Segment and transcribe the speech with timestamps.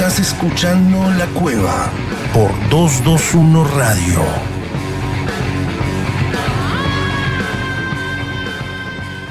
[0.00, 1.90] Estás escuchando La Cueva
[2.32, 4.59] por 221 Radio.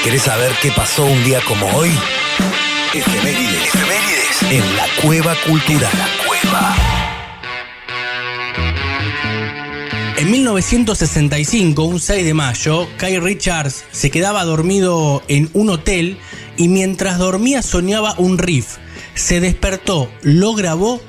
[0.03, 1.89] ¿Querés saber qué pasó un día como hoy?
[2.93, 5.91] Efemérides, efemérides en la cueva cultural.
[5.97, 6.82] La cueva.
[10.23, 16.17] En 1965, un 6 de mayo, Kai Richards se quedaba dormido en un hotel
[16.55, 18.77] y mientras dormía soñaba un riff.
[19.15, 21.01] Se despertó, lo grabó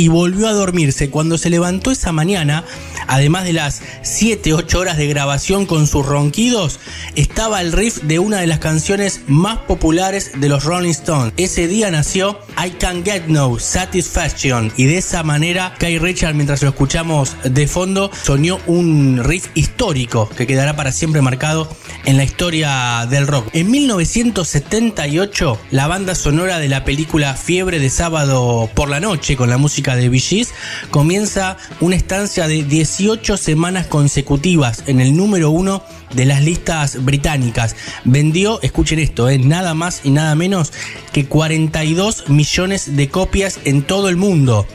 [0.00, 1.10] y volvió a dormirse.
[1.10, 2.64] Cuando se levantó esa mañana,
[3.06, 6.80] además de las 7-8 horas de grabación con sus ronquidos,
[7.16, 11.34] estaba el riff de una de las canciones más populares de los Rolling Stones.
[11.36, 16.62] Ese día nació I Can't Get No Satisfaction y de esa manera Kai Richard, mientras
[16.62, 21.70] lo escuchamos de fondo, soñó un riff histórico que quedará para siempre marcado
[22.06, 23.48] en la historia del rock.
[23.52, 29.50] En 1978, la banda sonora de la película Fiebre de sábado por la noche con
[29.50, 30.54] la música de Gees
[30.90, 35.82] comienza una estancia de 18 semanas consecutivas en el número uno
[36.14, 37.76] de las listas británicas.
[38.04, 40.72] Vendió, escuchen esto, es nada más y nada menos
[41.12, 44.66] que 42 millones de copias en todo el mundo.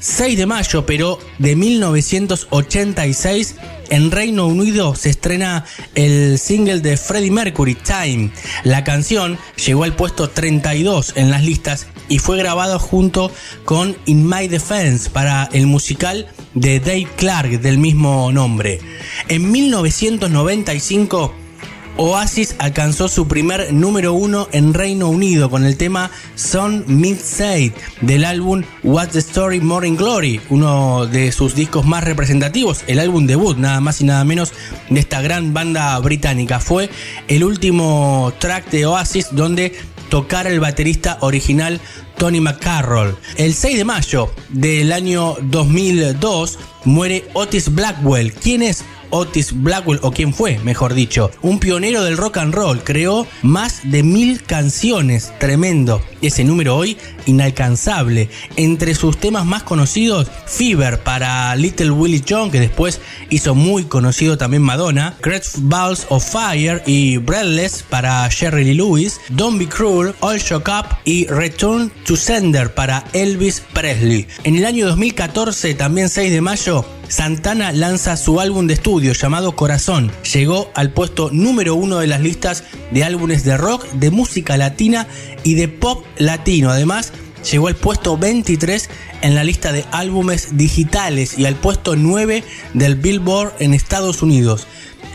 [0.00, 3.56] 6 de mayo, pero de 1986
[3.90, 8.30] en Reino Unido se estrena el single de Freddie Mercury, Time.
[8.64, 13.30] La canción llegó al puesto 32 en las listas y fue grabado junto
[13.64, 18.80] con In My Defense para el musical de Dave Clark del mismo nombre.
[19.28, 21.34] En 1995
[22.00, 28.24] Oasis alcanzó su primer número uno en Reino Unido con el tema Son Midnight del
[28.24, 33.26] álbum What's the Story More in Glory, uno de sus discos más representativos, el álbum
[33.26, 34.52] debut nada más y nada menos
[34.88, 36.60] de esta gran banda británica.
[36.60, 36.88] Fue
[37.26, 39.72] el último track de Oasis donde
[40.08, 41.80] tocara el baterista original
[42.18, 43.16] Tony McCarroll.
[43.36, 48.32] El 6 de mayo del año 2002 muere Otis Blackwell.
[48.32, 52.82] ¿Quién es Otis Blackwell, o quién fue, mejor dicho, un pionero del rock and roll,
[52.82, 56.02] creó más de mil canciones, tremendo.
[56.22, 56.96] Ese número hoy
[57.26, 58.28] inalcanzable.
[58.56, 64.38] Entre sus temas más conocidos, Fever para Little Willie John, que después hizo muy conocido
[64.38, 70.14] también Madonna, Grateful Balls of Fire y Breathless para Jerry Lee Lewis, Don't Be Cruel,
[70.20, 74.26] All Shock Up y Return to Sender para Elvis Presley.
[74.44, 79.56] En el año 2014, también 6 de mayo, Santana lanza su álbum de estudio llamado
[79.56, 80.12] Corazón.
[80.32, 85.06] Llegó al puesto número uno de las listas de álbumes de rock, de música latina
[85.42, 86.70] y de pop latino.
[86.70, 87.12] Además,
[87.50, 88.90] llegó al puesto 23
[89.22, 92.44] en la lista de álbumes digitales y al puesto 9
[92.74, 94.66] del Billboard en Estados Unidos.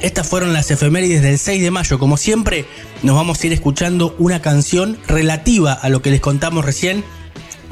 [0.02, 1.98] Estas fueron las efemérides del 6 de mayo.
[1.98, 2.66] Como siempre,
[3.04, 7.04] nos vamos a ir escuchando una canción relativa a lo que les contamos recién.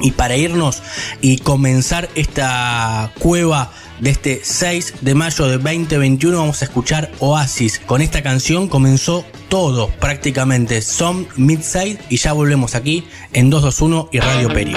[0.00, 0.82] Y para irnos
[1.20, 3.70] y comenzar esta cueva
[4.02, 7.78] de este 6 de mayo de 2021 vamos a escuchar Oasis.
[7.78, 10.82] Con esta canción comenzó todo prácticamente.
[10.82, 14.76] Some Midside y ya volvemos aquí en 221 y Radio Perio.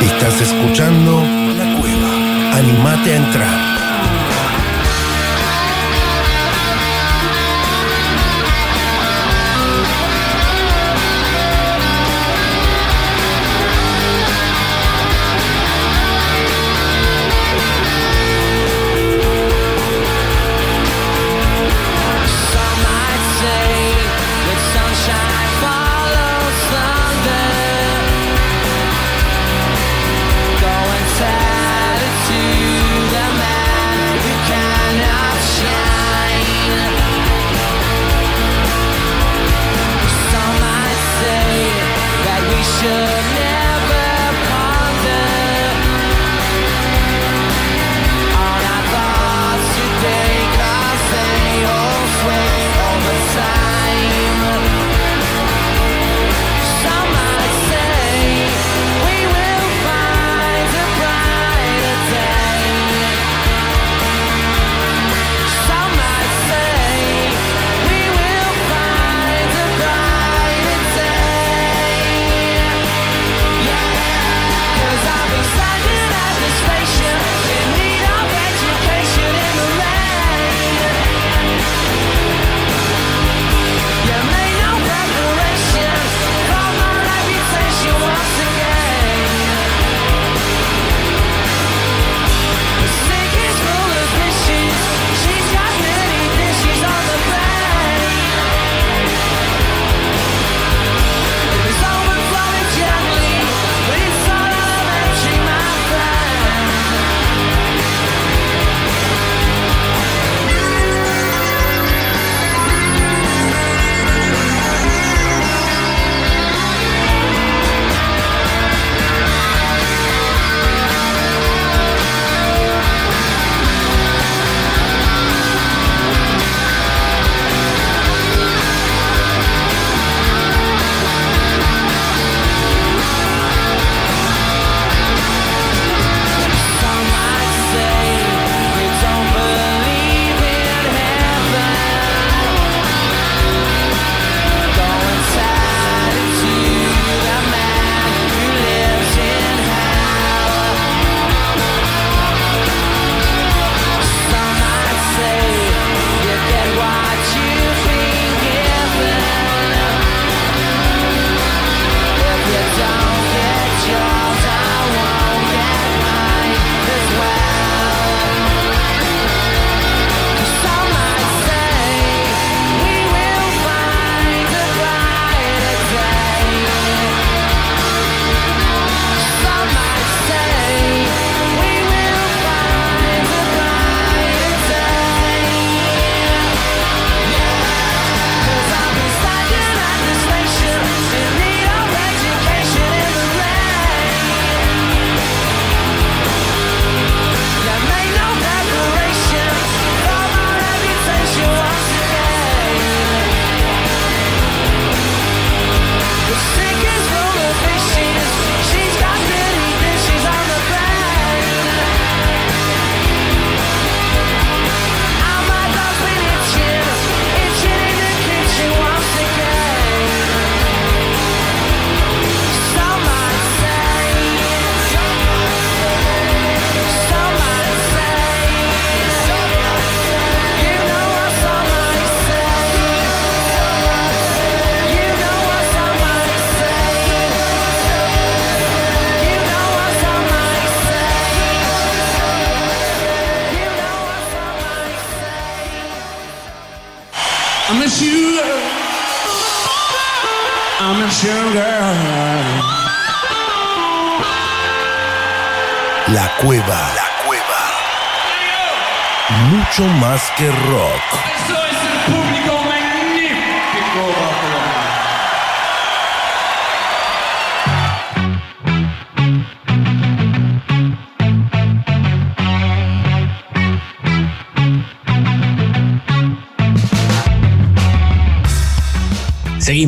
[0.00, 1.20] Estás escuchando
[1.58, 2.56] La Cueva.
[2.56, 3.73] Animate a entrar.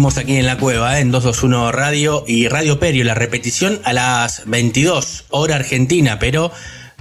[0.07, 5.25] Aquí en la cueva, en 221 Radio y Radio Perio, la repetición a las 22,
[5.31, 6.53] hora argentina, pero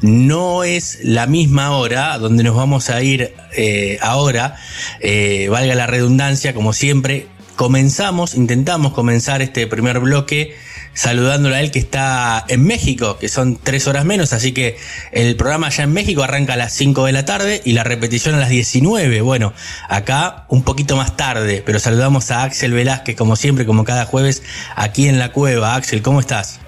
[0.02, 4.56] no es la misma hora donde nos vamos a ir eh, ahora,
[5.02, 10.56] eh, valga la redundancia, como siempre, comenzamos, intentamos comenzar este primer bloque
[10.96, 14.78] saludándole a él que está en México, que son tres horas menos, así que
[15.12, 18.34] el programa allá en México arranca a las 5 de la tarde y la repetición
[18.34, 19.22] a las 19.
[19.22, 19.54] Bueno,
[19.90, 24.42] acá un poquito más tarde, pero saludamos a Axel Velázquez, como siempre, como cada jueves,
[24.76, 25.76] aquí en la cueva.
[25.76, 26.60] Axel, ¿cómo estás?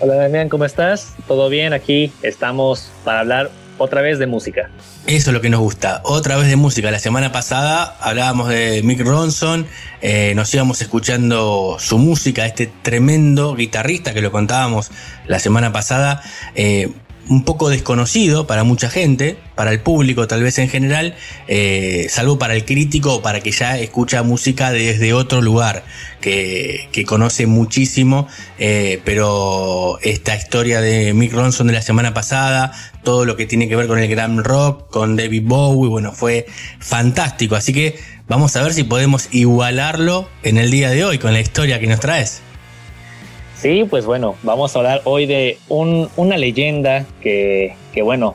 [0.00, 1.14] Hola Damián, ¿cómo estás?
[1.26, 1.72] ¿Todo bien?
[1.72, 4.70] Aquí estamos para hablar otra vez de música.
[5.06, 6.00] Eso es lo que nos gusta.
[6.04, 6.90] Otra vez de música.
[6.90, 9.66] La semana pasada hablábamos de Mick Ronson,
[10.00, 14.90] eh, nos íbamos escuchando su música, este tremendo guitarrista que lo contábamos
[15.26, 16.22] la semana pasada.
[16.54, 16.90] Eh,
[17.26, 21.14] un poco desconocido para mucha gente, para el público tal vez en general,
[21.48, 25.84] eh, salvo para el crítico o para que ya escucha música desde otro lugar,
[26.20, 28.28] que, que conoce muchísimo,
[28.58, 32.72] pero esta historia de Mick Ronson de la semana pasada,
[33.04, 36.46] todo lo que tiene que ver con el glam rock, con David Bowie, bueno, fue
[36.80, 37.96] fantástico, así que
[38.26, 41.86] vamos a ver si podemos igualarlo en el día de hoy con la historia que
[41.86, 42.42] nos traes.
[43.56, 48.34] Sí, pues bueno, vamos a hablar hoy de un, una leyenda que, que, bueno,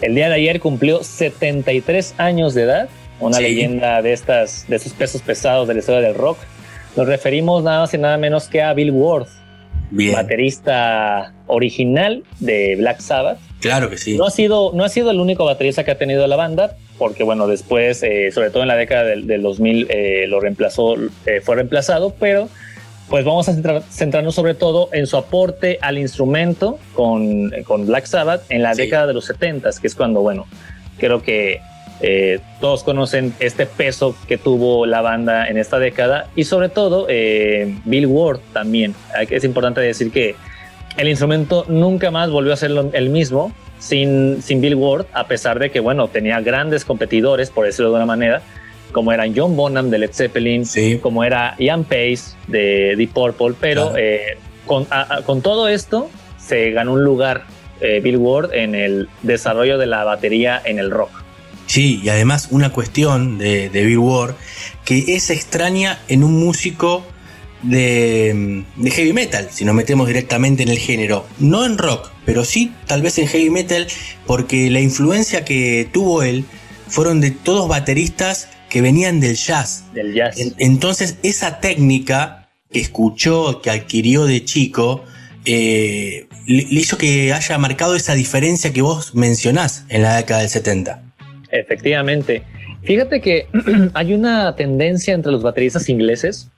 [0.00, 2.88] el día de ayer cumplió 73 años de edad,
[3.20, 3.42] una sí.
[3.42, 6.38] leyenda de, estas, de esos pesos pesados de la historia del rock.
[6.96, 9.26] Nos referimos nada más y nada menos que a Bill Ward,
[9.90, 10.12] Bien.
[10.12, 13.38] baterista original de Black Sabbath.
[13.64, 14.18] Claro que sí.
[14.18, 17.22] No ha sido, no ha sido el único baterista que ha tenido la banda, porque
[17.22, 21.40] bueno, después, eh, sobre todo en la década del, del 2000, eh, lo reemplazó, eh,
[21.42, 22.50] fue reemplazado, pero
[23.08, 28.04] pues vamos a centrar, centrarnos sobre todo en su aporte al instrumento con, con Black
[28.04, 28.82] Sabbath en la sí.
[28.82, 30.46] década de los 70, que es cuando, bueno,
[30.98, 31.62] creo que
[32.02, 37.06] eh, todos conocen este peso que tuvo la banda en esta década y sobre todo
[37.08, 38.94] eh, Bill Ward también.
[39.30, 40.34] Es importante decir que
[40.96, 45.58] el instrumento nunca más volvió a ser el mismo sin, sin Bill Ward, a pesar
[45.58, 48.42] de que, bueno, tenía grandes competidores, por decirlo de una manera,
[48.92, 50.98] como eran John Bonham de Led Zeppelin, sí.
[51.02, 53.98] como era Ian Pace de Deep Purple, pero claro.
[53.98, 56.08] eh, con, a, con, todo esto
[56.38, 57.44] se ganó un lugar
[57.80, 61.10] eh, Bill Ward en el desarrollo de la batería en el rock.
[61.66, 64.34] Sí, y además una cuestión de, de Bill Ward
[64.84, 67.04] que es extraña en un músico
[67.64, 71.26] de, de, heavy metal, si nos metemos directamente en el género.
[71.38, 73.86] No en rock, pero sí tal vez en heavy metal,
[74.26, 76.44] porque la influencia que tuvo él
[76.88, 79.84] fueron de todos bateristas que venían del jazz.
[79.94, 80.36] Del jazz.
[80.58, 85.04] Entonces, esa técnica que escuchó, que adquirió de chico,
[85.44, 90.50] eh, le hizo que haya marcado esa diferencia que vos mencionás en la década del
[90.50, 91.02] 70.
[91.50, 92.42] Efectivamente.
[92.82, 93.46] Fíjate que
[93.94, 96.50] hay una tendencia entre los bateristas ingleses.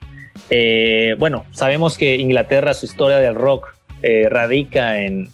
[0.49, 5.29] Eh, bueno, sabemos que Inglaterra, su historia del rock, eh, radica en,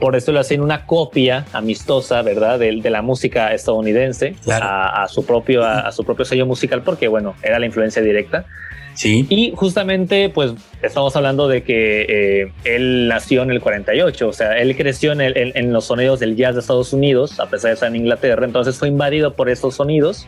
[0.00, 2.58] por eso lo hacen una copia amistosa, ¿verdad?
[2.58, 4.64] De, de la música estadounidense claro.
[4.64, 8.00] a, a, su propio, a, a, su propio sello musical, porque, bueno, era la influencia
[8.02, 8.46] directa.
[8.94, 9.26] Sí.
[9.28, 14.58] Y justamente, pues, estamos hablando de que eh, él nació en el 48, o sea,
[14.58, 17.68] él creció en, el, en, en, los sonidos del jazz de Estados Unidos, a pesar
[17.70, 20.26] de estar en Inglaterra, entonces fue invadido por estos sonidos,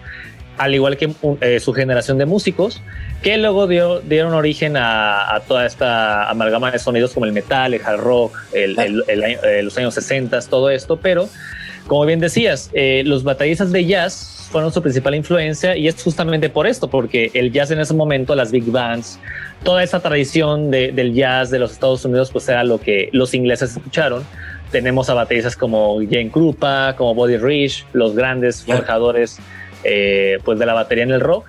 [0.58, 2.80] al igual que eh, su generación de músicos,
[3.22, 7.74] que luego dio, dieron origen a, a, toda esta amalgama de sonidos como el metal,
[7.74, 11.28] el hard rock, el, el, el los años 60, todo esto, pero
[11.86, 16.48] como bien decías, eh, los bateristas de jazz fueron su principal influencia y es justamente
[16.48, 19.18] por esto, porque el jazz en ese momento, las big bands,
[19.64, 23.34] toda esa tradición de, del jazz de los Estados Unidos, pues era lo que los
[23.34, 24.24] ingleses escucharon.
[24.70, 29.38] Tenemos a bateristas como Jane Krupa, como Buddy Rich, los grandes forjadores
[29.84, 31.46] eh, pues de la batería en el rock.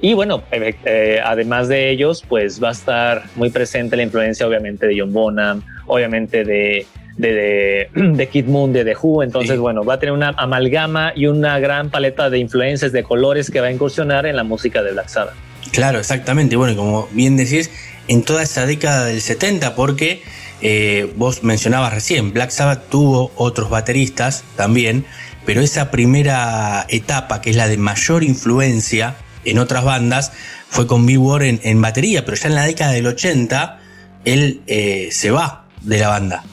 [0.00, 4.46] Y bueno, eh, eh, además de ellos, pues va a estar muy presente la influencia
[4.46, 9.24] obviamente de John Bonham, obviamente de, de, de, de Kid Moon, de The Who.
[9.24, 9.58] Entonces, sí.
[9.58, 13.60] bueno, va a tener una amalgama y una gran paleta de influencias, de colores que
[13.60, 15.34] va a incursionar en la música de Black Sabbath.
[15.72, 16.56] Claro, exactamente.
[16.56, 17.70] Bueno, como bien decís,
[18.06, 20.22] en toda esa década del 70, porque
[20.60, 25.04] eh, vos mencionabas recién, Black Sabbath tuvo otros bateristas también,
[25.48, 29.14] pero esa primera etapa, que es la de mayor influencia,
[29.46, 30.30] en otras bandas,
[30.68, 33.78] fue con Bill Ward en, batería, pero ya en la década del 80
[34.26, 36.44] él eh, se va de la banda.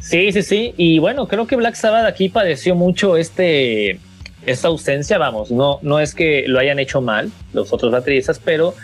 [0.00, 0.74] Sí, sí, sí.
[0.76, 4.00] Y bueno, creo que Black Sabbath aquí padeció mucho este,
[4.44, 5.16] esta ausencia.
[5.18, 8.74] Vamos, no, no es que lo hayan hecho mal los otros bateristas, pero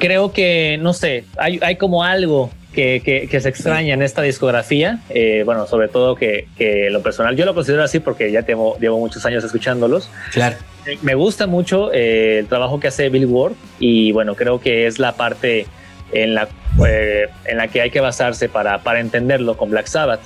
[0.00, 4.98] creo que, no sé, hay, hay como algo que, que, se extraña en esta discografía.
[5.10, 8.76] Eh, bueno, sobre todo que, que, lo personal, yo lo considero así porque ya llevo,
[8.80, 10.10] llevo muchos años escuchándolos.
[10.32, 10.56] Claro.
[11.02, 14.98] Me gusta mucho eh, el trabajo que hace Bill Ward y bueno, creo que es
[14.98, 15.66] la parte
[16.12, 16.48] en la,
[16.86, 20.20] eh, en la que hay que basarse para, para entenderlo con Black Sabbath.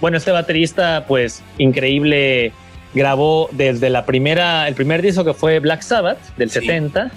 [0.00, 2.52] bueno, este baterista, pues increíble,
[2.92, 7.12] grabó desde la primera, el primer disco que fue Black Sabbath del 70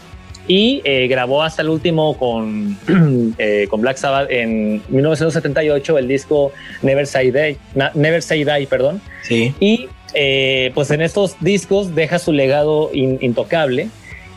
[0.49, 2.75] y eh, grabó hasta el último con,
[3.37, 6.51] eh, con Black Sabbath en 1978 el disco
[6.81, 7.57] Never Say Die,
[7.93, 8.99] Never Say Die perdón.
[9.21, 9.53] Sí.
[9.59, 13.89] Y eh, pues en estos discos deja su legado intocable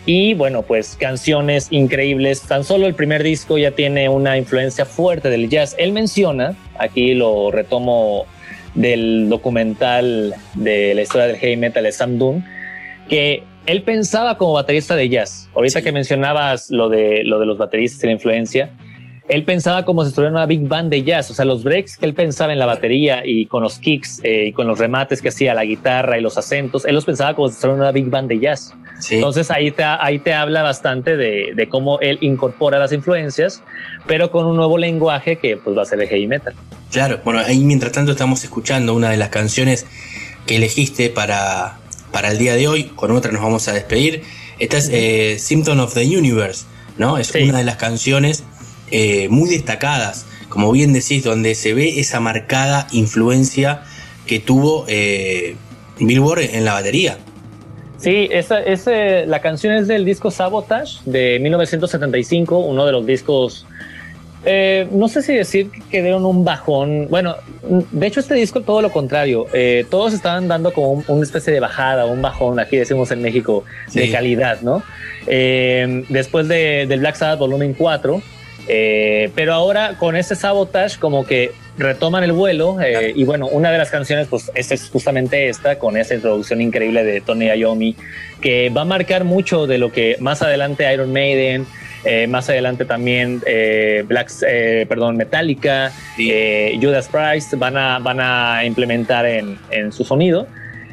[0.04, 2.42] y bueno, pues canciones increíbles.
[2.42, 5.74] Tan solo el primer disco ya tiene una influencia fuerte del jazz.
[5.78, 8.26] Él menciona, aquí lo retomo
[8.74, 12.44] del documental de la historia del heavy metal de Sam Dune,
[13.08, 15.48] que él pensaba como baterista de jazz.
[15.54, 18.70] Ahorita que mencionabas lo de, lo de los bateristas y la influencia,
[19.28, 22.06] él pensaba como si estuviera una big band de jazz, o sea, los breaks que
[22.06, 25.28] él pensaba en la batería y con los kicks eh, y con los remates que
[25.28, 28.28] hacía la guitarra y los acentos, él los pensaba como si estuviera una big band
[28.28, 28.74] de jazz.
[29.10, 33.62] Entonces ahí te, ahí te habla bastante de, de, cómo él incorpora las influencias,
[34.06, 36.54] pero con un nuevo lenguaje que pues va a ser el heavy metal.
[36.90, 39.86] Claro, bueno, ahí mientras tanto estamos escuchando una de las canciones
[40.46, 41.78] que elegiste para,
[42.12, 42.84] para el día de hoy.
[42.94, 44.22] Con otra nos vamos a despedir.
[44.58, 46.66] Esta es eh, Symptom of the Universe,
[46.98, 47.18] ¿no?
[47.18, 48.44] Es una de las canciones
[48.90, 53.82] eh, muy destacadas, como bien decís, donde se ve esa marcada influencia
[54.26, 55.56] que tuvo eh,
[55.98, 57.18] Billboard en la batería.
[57.98, 58.60] Sí, esa,
[59.26, 63.64] la canción es del disco Sabotage de 1975, uno de los discos
[64.44, 67.06] eh, no sé si decir que dieron un bajón.
[67.08, 69.46] Bueno, de hecho este disco todo lo contrario.
[69.52, 73.64] Eh, todos estaban dando como una especie de bajada, un bajón, aquí decimos en México,
[73.92, 74.82] de calidad, ¿no?
[75.26, 78.20] Eh, después de, del Black Sabbath Volumen 4.
[79.34, 82.76] pero ahora con este sabotage como que retoman el vuelo
[83.14, 87.20] y bueno, una de las canciones pues es justamente esta con esa introducción increíble de
[87.20, 87.96] Tony Iommi
[88.40, 91.66] que va a marcar mucho de lo que más adelante Iron Maiden,
[92.04, 98.64] eh, más adelante también eh, Black, eh, perdón, Metallica, Judas Priest van a, van a
[98.64, 100.48] implementar en, en, su sonido,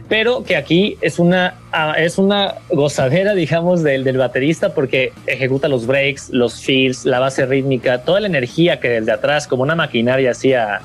[0.08, 5.67] pero que aquí es una, ah, es una gozadera, digamos, del, del baterista porque ejecuta
[5.67, 9.76] los breaks, los fills, la base rítmica, toda la energía que desde atrás, como una
[9.76, 10.82] maquinaria hacía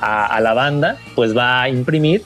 [0.00, 2.22] a, a la banda, pues va a imprimir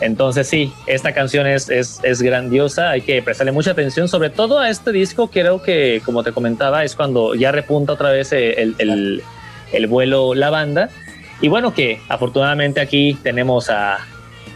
[0.00, 4.58] entonces sí, esta canción es, es, es, grandiosa, hay que prestarle mucha atención, sobre todo
[4.58, 8.74] a este disco, creo que como te comentaba, es cuando ya repunta otra vez el,
[8.78, 9.22] el,
[9.72, 10.88] el vuelo la banda.
[11.42, 13.98] Y bueno, que afortunadamente aquí tenemos a,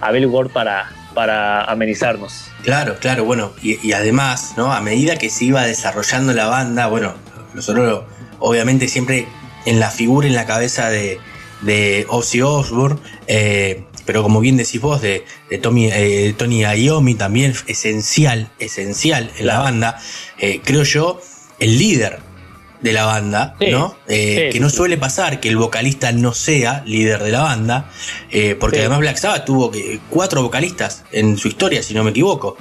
[0.01, 2.49] a Bill Ward para, para amenizarnos.
[2.63, 4.73] Claro, claro, bueno, y, y, además, ¿no?
[4.73, 7.15] A medida que se iba desarrollando la banda, bueno,
[7.55, 8.05] nosotros
[8.39, 9.27] obviamente siempre
[9.65, 11.19] en la figura, en la cabeza de,
[11.63, 15.25] de Ozzy Osbourne, eh, pero como bien decís vos, de,
[15.63, 20.01] Tommy, eh, Tony Iommi también esencial, esencial en la banda,
[20.39, 21.21] eh, creo yo,
[21.59, 22.19] el líder
[22.81, 23.97] de la banda, ¿no?
[24.09, 27.91] Eh, que no suele pasar que el vocalista no sea líder de la banda,
[28.61, 29.73] porque además Black Sabbath tuvo
[30.11, 32.57] cuatro vocalistas en su historia, si no me equivoco.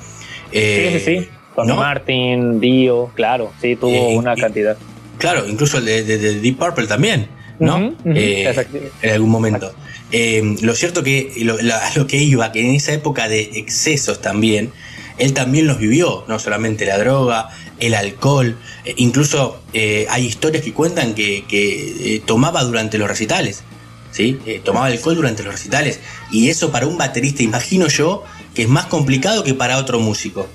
[0.52, 1.30] sí, sí, sí.
[1.54, 4.76] Con Martin, Dio, claro, sí, tuvo una cantidad.
[5.20, 6.04] Claro, incluso el de,
[6.40, 7.28] Deep Purple también,
[7.60, 7.94] ¿no?
[8.06, 9.74] en algún momento.
[10.16, 11.58] Eh, lo cierto que lo,
[11.96, 14.72] lo, que iba, que en esa época de excesos también,
[15.18, 17.50] él también los vivió, no solamente la droga,
[17.80, 23.64] el alcohol, eh, incluso eh, hay historias que cuentan que, tomaba durante los recitales,
[24.12, 24.40] ¿sí?
[24.64, 26.00] tomaba alcohol durante los recitales,
[26.32, 28.24] y eso para un baterista, imagino yo,
[28.54, 30.48] que es más complicado que para otro músico.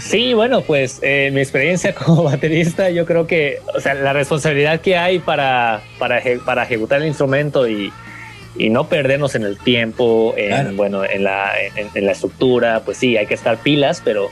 [0.00, 4.96] Sí, bueno, pues mi experiencia como baterista, yo creo que, o sea, la responsabilidad que
[4.96, 7.92] hay para, para, para ejecutar el instrumento y,
[8.56, 13.16] y no perdernos en el tiempo, en, bueno, en la, en, la estructura, pues sí,
[13.16, 14.30] hay que estar pilas, pero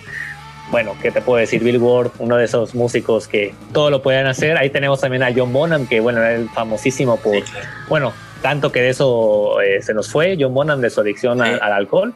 [0.70, 1.64] bueno, ¿qué te puedo decir?
[1.64, 4.56] Bill Ward, uno de esos músicos que todo lo pueden hacer.
[4.56, 7.42] Ahí tenemos también a John Bonham, que bueno, era el famosísimo por,
[7.88, 11.61] bueno, tanto que de eso eh, se nos fue, John Bonham, de su adicción al,
[11.61, 12.14] alcohol.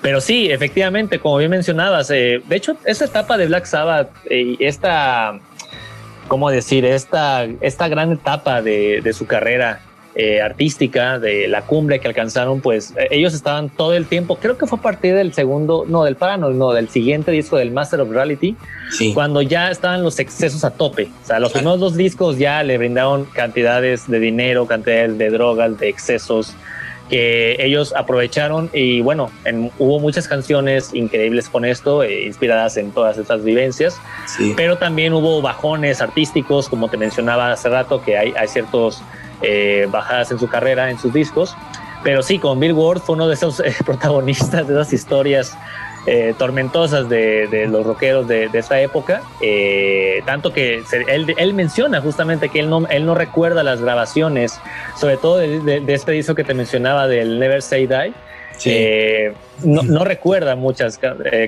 [0.00, 4.62] Pero sí, efectivamente, como bien mencionabas, eh, de hecho, esa etapa de Black Sabbath y
[4.64, 5.40] esta,
[6.28, 6.84] ¿cómo decir?
[6.84, 9.80] Esta, esta gran etapa de, de su carrera
[10.20, 14.58] eh, artística, de la cumbre que alcanzaron, pues eh, ellos estaban todo el tiempo, creo
[14.58, 18.00] que fue a partir del segundo, no, del Parano, no, del siguiente disco del Master
[18.00, 18.56] of Reality,
[19.14, 21.08] cuando ya estaban los excesos a tope.
[21.22, 25.78] O sea, los primeros dos discos ya le brindaron cantidades de dinero, cantidades de drogas,
[25.78, 26.52] de excesos
[27.08, 28.70] que ellos aprovecharon.
[28.72, 29.30] Y bueno,
[29.78, 34.00] hubo muchas canciones increíbles con esto, eh, inspiradas en todas estas vivencias,
[34.56, 39.00] pero también hubo bajones artísticos, como te mencionaba hace rato, que hay, hay ciertos
[39.42, 41.56] eh, bajadas en su carrera, en sus discos,
[42.02, 45.56] pero sí, con Bill Ward fue uno de esos eh, protagonistas de esas historias
[46.10, 52.60] eh, tormentosas de, los rockeros de, esa época, eh, tanto que él, menciona justamente que
[52.60, 54.58] él no, él no recuerda las grabaciones,
[54.96, 58.14] sobre todo de, este disco que te mencionaba del Never Say Die.
[58.64, 60.98] Eh, no, recuerda muchas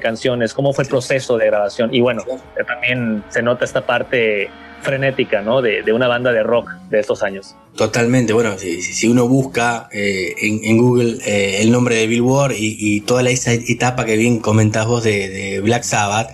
[0.02, 1.94] canciones, cómo fue el proceso de grabación.
[1.94, 2.22] Y bueno,
[2.66, 4.50] también se nota esta parte
[4.82, 5.62] frenética, ¿no?
[5.62, 7.54] De, una banda de rock de estos años.
[7.76, 13.00] Totalmente, bueno, si, uno busca eh, en, Google eh, el nombre de Billboard y, y,
[13.02, 16.30] toda esa etapa que bien comentás vos de, de Black Sabbath,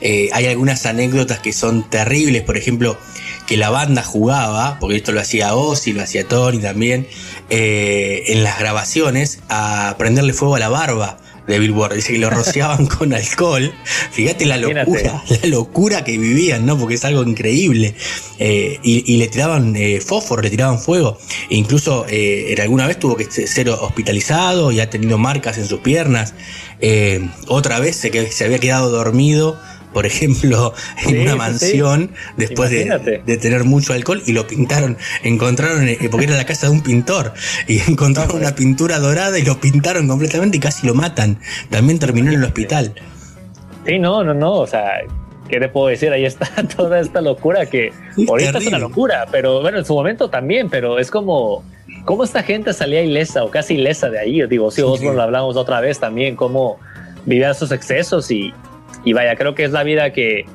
[0.00, 2.96] eh, hay algunas anécdotas que son terribles, por ejemplo,
[3.46, 7.06] que la banda jugaba, porque esto lo hacía Ozzy, lo hacía Tony también,
[7.50, 11.94] en las grabaciones, a prenderle fuego a la barba de Billboard.
[11.94, 13.72] Dice que lo rociaban con alcohol.
[14.10, 16.78] Fíjate la locura, la locura que vivían, ¿no?
[16.78, 17.94] Porque es algo increíble.
[18.38, 21.18] Eh, y, le tiraban eh, fósforo, le tiraban fuego.
[21.48, 25.80] E incluso eh, alguna vez tuvo que ser hospitalizado y ha tenido marcas en sus
[25.80, 26.34] piernas.
[27.46, 29.58] otra vez se, se había quedado dormido
[29.92, 30.74] por ejemplo,
[31.06, 36.36] en una mansión después de, tener mucho alcohol y lo pintaron, encontraron, eh, porque era
[36.36, 37.32] la casa de un pintor,
[37.66, 41.38] y encontraron una pintura dorada y lo pintaron completamente y casi lo matan.
[41.70, 42.94] También terminó en el hospital.
[43.86, 45.00] Sí, no, no, no, o sea,
[45.48, 46.12] ¿qué te puedo decir?
[46.12, 47.92] Ahí está toda esta locura que
[48.28, 51.64] ahorita es una locura, pero bueno, en su momento también, pero es como,
[52.04, 54.46] ¿cómo esta gente salía ilesa o casi ilesa de ahí?
[54.46, 56.78] Digo, si vos lo hablamos otra vez también, cómo
[57.24, 58.52] vivía esos excesos y,
[59.04, 60.46] y vaya, creo que es la vida que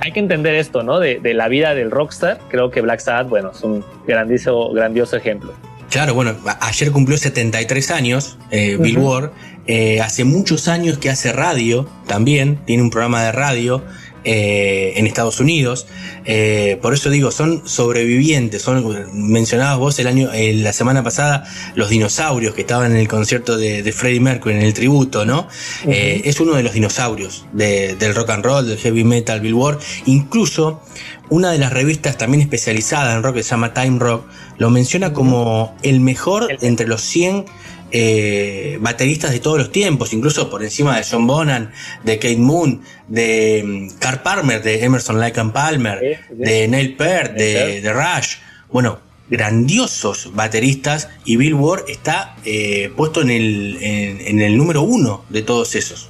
[0.00, 1.00] hay que entender esto, ¿no?
[1.00, 2.38] De, la vida del rockstar.
[2.48, 5.52] Creo que Black Sabbath, bueno, es un grandioso, grandioso ejemplo.
[5.90, 9.30] Claro, bueno, ayer cumplió 73 años eh, Bill Ward.
[9.66, 13.82] Eh, hace muchos años que hace radio también, tiene un programa de radio.
[14.24, 15.86] Eh, en Estados Unidos.
[16.24, 18.62] Eh, por eso digo, son sobrevivientes.
[18.62, 21.44] Son, mencionabas vos el año, eh, la semana pasada
[21.76, 25.48] los dinosaurios que estaban en el concierto de, Freddie Mercury, en el tributo, ¿no?
[25.86, 29.78] es uno de los dinosaurios del rock and roll, del heavy metal, Billboard.
[30.06, 30.82] Incluso
[31.30, 34.26] una de las revistas también especializada en rock que se llama Time Rock
[34.58, 37.44] lo menciona como el mejor entre los 100
[37.90, 41.70] eh, bateristas de todos los tiempos, incluso por encima de John Bonham,
[42.04, 47.32] de Kate Moon, de mm, Carl Palmer, de Emerson Lake and Palmer, de Neil Peart,
[47.34, 48.36] de, Rush.
[48.70, 55.24] Bueno, grandiosos bateristas y Bill Ward está eh, puesto en el, en, el número uno
[55.28, 56.08] de todos esos.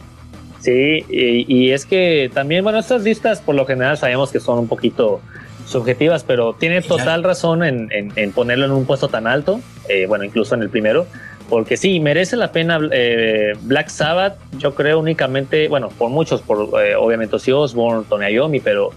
[0.60, 4.68] Sí, y, es que también, bueno, estas listas por lo general sabemos que son un
[4.68, 5.20] poquito
[5.66, 10.54] subjetivas, pero tiene total razón en, ponerlo en un puesto tan alto, eh, bueno, incluso
[10.54, 11.06] en el primero,
[11.48, 16.82] porque sí, merece la pena eh, Black Sabbath, yo creo únicamente, bueno, por muchos, por
[16.82, 18.90] eh, obviamente Ozzy Osbourne, Tony Iommi, pero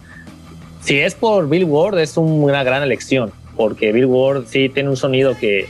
[0.82, 4.98] si es por Bill Ward es una gran elección, porque Bill Ward sí tiene un
[4.98, 5.68] sonido que,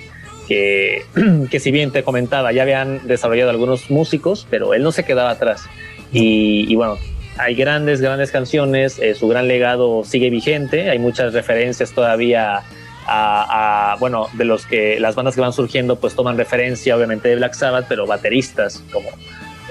[0.48, 1.04] que,
[1.52, 5.32] que si bien te comentaba, ya habían desarrollado algunos músicos, pero él no se quedaba
[5.32, 5.64] atrás.
[6.14, 6.98] Y, bueno,
[7.38, 12.64] hay grandes, grandes canciones, eh, su gran legado sigue vigente, hay muchas referencias todavía
[13.08, 17.36] a, bueno, de los que las bandas que van surgiendo pues toman referencia obviamente de
[17.36, 19.10] Black Sabbath, pero bateristas como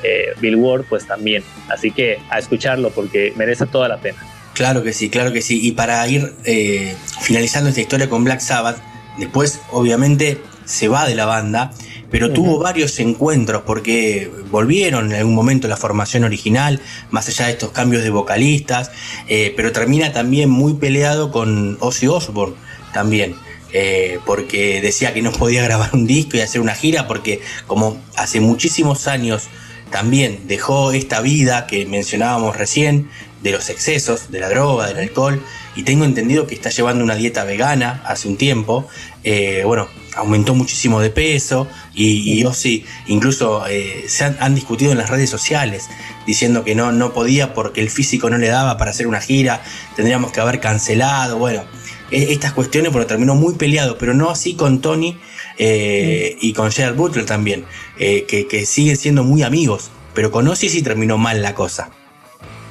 [0.02, 1.42] eh, Bill Ward pues también.
[1.68, 4.18] Así que a escucharlo porque merece toda la pena.
[4.54, 5.66] Claro que sí, claro que sí.
[5.66, 8.78] Y para ir eh, finalizando esta historia con Black Sabbath,
[9.18, 11.72] después obviamente se va de la banda,
[12.10, 17.52] pero tuvo varios encuentros porque volvieron en algún momento la formación original, más allá de
[17.52, 18.90] estos cambios de vocalistas,
[19.28, 22.56] eh, pero termina también muy peleado con Ozzy Osbourne
[22.92, 23.34] también.
[23.72, 28.02] Eh, porque decía que no podía grabar un disco y hacer una gira porque como
[28.16, 29.44] hace muchísimos años
[29.92, 33.08] también dejó esta vida que mencionábamos recién
[33.42, 35.40] de los excesos, de la droga, del alcohol
[35.76, 38.88] y tengo entendido que está llevando una dieta vegana hace un tiempo,
[39.22, 44.98] eh, bueno, aumentó muchísimo de peso y, y sí, incluso eh, se han, discutido en
[44.98, 45.88] las redes sociales
[46.26, 49.62] diciendo que no, no podía porque el físico no le daba para hacer una gira,
[49.96, 51.64] tendríamos que haber cancelado, bueno,
[52.10, 55.16] estas cuestiones, porque terminó muy peleado, pero no así con Tony
[55.58, 57.64] eh, y con Gerald Butler también,
[57.98, 61.90] eh, que, siguen siendo muy amigos, pero con Ozzy sí terminó mal la cosa.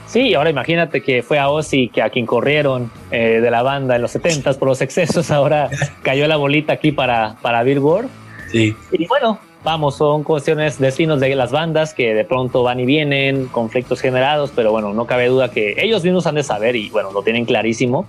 [0.08, 3.96] Sí, ahora imagínate que fue a Ozzy que a quien corrieron eh, de la banda
[3.96, 5.70] en los 70 por los excesos, ahora
[6.02, 8.08] cayó la bolita aquí para, para Billboard.
[8.52, 8.76] Sí.
[8.92, 13.48] Y bueno, vamos, son cuestiones, destinos de las bandas que de pronto van y vienen,
[13.48, 17.12] conflictos generados, pero bueno, no cabe duda que ellos mismos han de saber y bueno,
[17.12, 18.08] lo tienen clarísimo,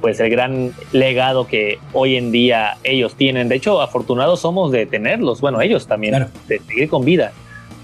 [0.00, 3.48] pues el gran legado que hoy en día ellos tienen.
[3.48, 6.30] De hecho, afortunados somos de tenerlos, bueno, ellos también, Claro.
[6.48, 7.32] de seguir con vida.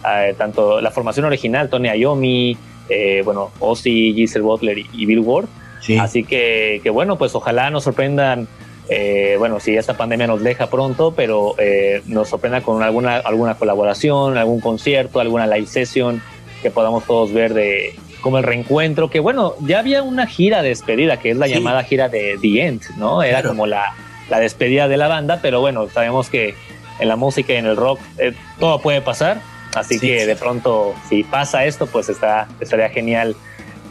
[0.08, 2.56] Eh, tanto la formación original, Tony Iommi,
[2.88, 5.46] eh, bueno, Ozzy, Giselle Butler y, Bill Ward.
[5.80, 5.98] Sí.
[5.98, 8.48] Así que, que bueno, pues ojalá nos sorprendan,
[8.88, 13.56] eh, bueno, si esta pandemia nos deja pronto, pero eh, nos sorprenda con alguna, alguna
[13.56, 16.22] colaboración, algún concierto, alguna live session
[16.62, 17.94] que podamos todos ver de
[18.26, 21.52] como el reencuentro, que bueno, ya había una gira de despedida, que es la Sí.
[21.54, 23.22] llamada gira de The End, ¿no?
[23.22, 23.50] Era Claro.
[23.50, 23.94] como la,
[24.28, 26.56] la despedida de la banda, pero bueno, sabemos que
[26.98, 29.40] en la música y en el rock eh, todo puede pasar,
[29.76, 30.26] así Sí, que sí.
[30.26, 33.36] de pronto si pasa esto, pues está, estaría genial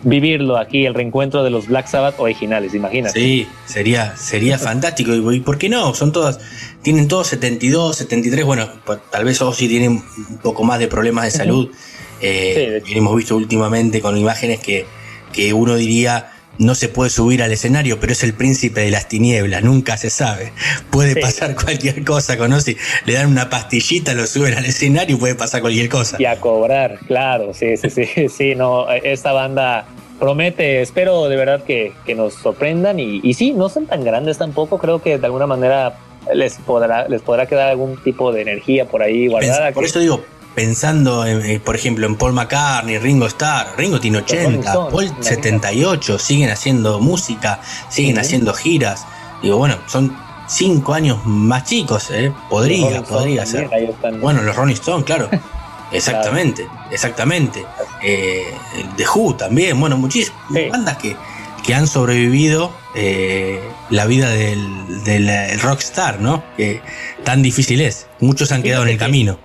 [0.03, 3.17] vivirlo aquí, el reencuentro de los Black Sabbath originales, imagínate.
[3.17, 5.13] Sí, sería, sería fantástico.
[5.31, 5.93] ¿Y, por qué no?
[5.93, 6.39] Son todas,
[6.81, 8.43] tienen todos 72, 73.
[8.45, 8.67] Bueno,
[9.11, 11.71] tal vez Ozzy tienen un poco más de problemas de salud.
[12.25, 14.85] Eh, Sí, hemos visto últimamente con imágenes que,
[15.33, 19.09] que uno diría no se puede subir al escenario, pero es el príncipe de las
[19.09, 20.53] tinieblas, nunca se sabe.
[20.89, 21.19] Puede Sí.
[21.19, 22.77] pasar cualquier cosa con Ozzy.
[23.05, 26.15] Le dan una pastillita, lo suben al escenario y puede pasar cualquier cosa.
[26.17, 29.85] Y a cobrar, claro, sí, sí, sí, sí, no, esta banda
[30.17, 34.37] promete, espero de verdad que, que nos sorprendan y, y sí, no son tan grandes
[34.37, 35.97] tampoco, creo que de alguna manera
[36.33, 39.73] les podrá, les podrá quedar algún tipo de energía por ahí guardada.
[39.73, 40.23] Por que- eso digo,
[40.55, 44.91] pensando, en, eh, por ejemplo, en Paul McCartney, Ringo Starr, Ringo tiene Rolling 80, Stones,
[44.93, 45.35] Paul imagínate.
[45.35, 49.05] 78, siguen haciendo música, siguen haciendo giras.
[49.43, 50.15] Digo, bueno, son
[50.47, 52.31] cinco años más chicos, ¿eh?
[52.49, 53.69] Podría, podría ser.
[54.01, 54.21] también.
[54.21, 55.29] Bueno, los Rolling Stones, claro.
[55.91, 57.63] Exactamente, exactamente.
[58.03, 58.43] Eh,
[58.97, 60.69] The Who también, bueno, muchísimas Sí.
[60.69, 61.15] bandas que,
[61.63, 66.43] que han sobrevivido eh, la vida del, del eh, rockstar, ¿no?
[66.57, 66.81] Que
[67.23, 68.07] tan difícil es.
[68.19, 69.37] Muchos han quedado en el que- camino.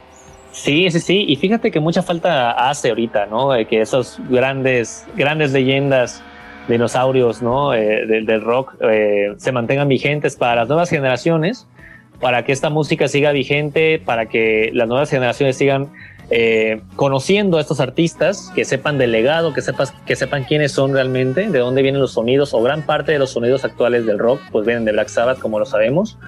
[0.63, 1.25] Sí, sí, sí.
[1.27, 3.55] Y fíjate que mucha falta hace ahorita, ¿no?
[3.55, 6.23] Eh, que esos grandes, grandes leyendas,
[6.69, 7.73] dinosaurios, ¿no?
[7.73, 11.67] Eh, del, del rock eh, se mantengan vigentes para las nuevas generaciones,
[12.21, 15.89] para que esta música siga vigente, para que las nuevas generaciones sigan
[16.29, 20.93] eh, conociendo a estos artistas, que sepan del legado, que, sepas, que sepan quiénes son
[20.93, 24.43] realmente, de dónde vienen los sonidos, o gran parte de los sonidos actuales del rock,
[24.53, 26.19] pues vienen de Black Sabbath, como lo sabemos.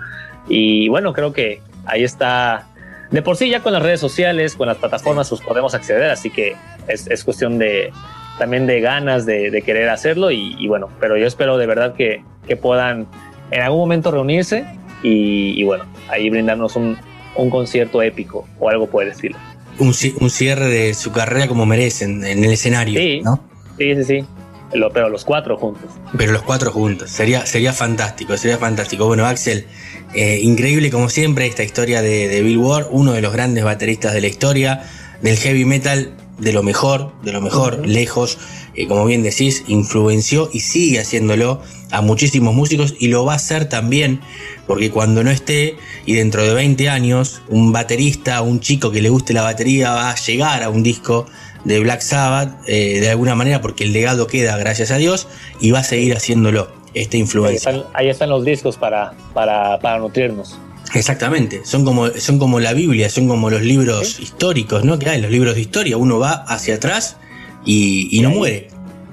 [0.48, 2.66] Y bueno, creo que ahí está
[3.12, 6.30] de por sí ya con las redes sociales, con las plataformas, pues podemos acceder, así
[6.30, 6.56] que
[6.88, 7.92] es, es cuestión de
[8.38, 11.94] también de ganas de, de querer hacerlo y, y bueno, pero yo espero de verdad
[11.94, 13.06] que, que puedan
[13.50, 14.64] en algún momento reunirse
[15.02, 16.96] y, y bueno, ahí brindarnos un,
[17.36, 19.36] un concierto épico o algo por el estilo.
[19.78, 23.20] un, ci- un cierre de su carrera como merecen en el escenario, Sí.
[23.22, 23.44] ¿no?
[23.78, 24.24] Sí, sí, sí,
[24.72, 25.90] Lo- pero los cuatro juntos.
[26.16, 29.06] Pero los cuatro juntos, sería, sería fantástico, sería fantástico.
[29.06, 29.66] Bueno, Axel,
[30.14, 34.12] eh, increíble como siempre esta historia de, de Bill Ward, uno de los grandes bateristas
[34.12, 34.82] de la historia,
[35.22, 38.38] del heavy metal, de lo mejor, de lo mejor, lejos,
[38.74, 43.36] eh, como bien decís, influenció y sigue haciéndolo a muchísimos músicos y lo va a
[43.36, 44.20] hacer también,
[44.66, 49.08] porque cuando no esté y dentro de 20 años, un baterista, un chico que le
[49.08, 51.26] guste la batería va a llegar a un disco
[51.64, 55.28] de Black Sabbath eh, de alguna manera porque el legado queda, gracias a Dios,
[55.60, 57.70] y va a seguir haciéndolo, esta Ahí influencia.
[57.70, 60.58] están, ahí están los discos para, para, para nutrirnos.
[60.94, 64.24] Exactamente, son como, son como la Biblia, son como los libros Sí.
[64.24, 64.98] históricos, ¿no?
[64.98, 67.16] Que hay, los libros de historia, uno va hacia atrás
[67.64, 68.68] y, y no muere.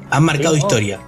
[0.09, 0.67] Han marcado Sí, no.
[0.67, 0.99] historia.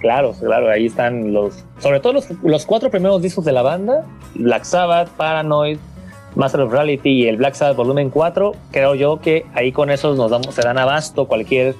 [0.00, 4.04] Claro, claro, ahí están los, sobre todo los, los cuatro primeros discos de la banda,
[4.34, 5.78] Black Sabbath, Paranoid,
[6.34, 10.16] Master of Reality y el Black Sabbath Volumen 4, creo yo que ahí con esos
[10.18, 11.76] nos damos, se dan abasto cualquier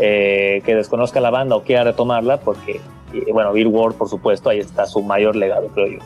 [0.00, 2.80] eh, que desconozca la banda o quiera retomarla, porque,
[3.18, 5.98] eh, bueno, Bill Ward, por supuesto, ahí está su mayor legado, creo yo.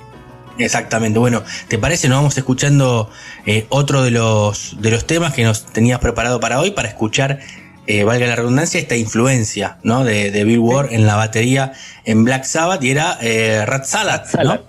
[0.59, 1.19] Exactamente.
[1.19, 2.09] Bueno, ¿te parece?
[2.09, 3.11] Nos vamos escuchando
[3.47, 7.39] eh, otro de los, de los temas que nos tenías preparado para hoy para escuchar,
[7.87, 10.05] eh, valga la redundancia, esta influencia ¿no?
[10.05, 11.73] de, de Bill Ward en la batería
[12.05, 13.85] en Black Sabbath y era eh, Rat.
[13.85, 14.61] Salad.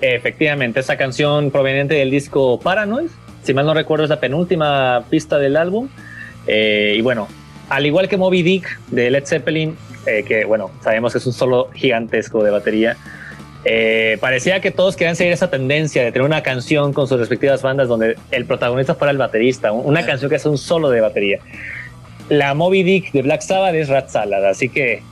[0.00, 3.08] Efectivamente, esa canción proveniente del disco Paranoid,
[3.44, 5.88] si mal no recuerdo es la penúltima pista del álbum.
[6.46, 7.28] Eh, y bueno,
[7.70, 9.76] al igual que Moby Dick de Led Zeppelin,
[10.06, 12.96] eh, que bueno, sabemos que es un solo gigantesco de batería,
[13.64, 17.62] eh, parecía que todos querían seguir esa tendencia de tener una canción con sus respectivas
[17.62, 20.12] bandas donde el protagonista fuera el baterista, un- una Claro.
[20.12, 21.38] canción que es un solo de batería.
[22.28, 25.02] La Moby Dick de Black Sabbath es Rat Salad, así que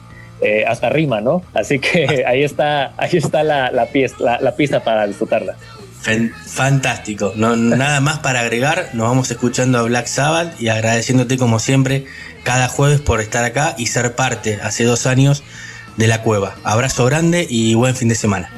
[0.40, 1.42] eh, hasta rima, ¿no?
[1.54, 5.54] Así que ahí está, ahí está la, la, pies- la- la pista para disfrutarla.
[6.46, 7.32] Fantástico.
[7.36, 8.90] No, nada más para agregar.
[8.92, 12.06] Nos vamos escuchando a Black Sabbath y agradeciéndote como siempre
[12.42, 15.42] cada jueves por estar acá y ser parte hace dos años
[15.96, 16.56] de la cueva.
[16.62, 18.50] Abrazo grande y buen fin de semana.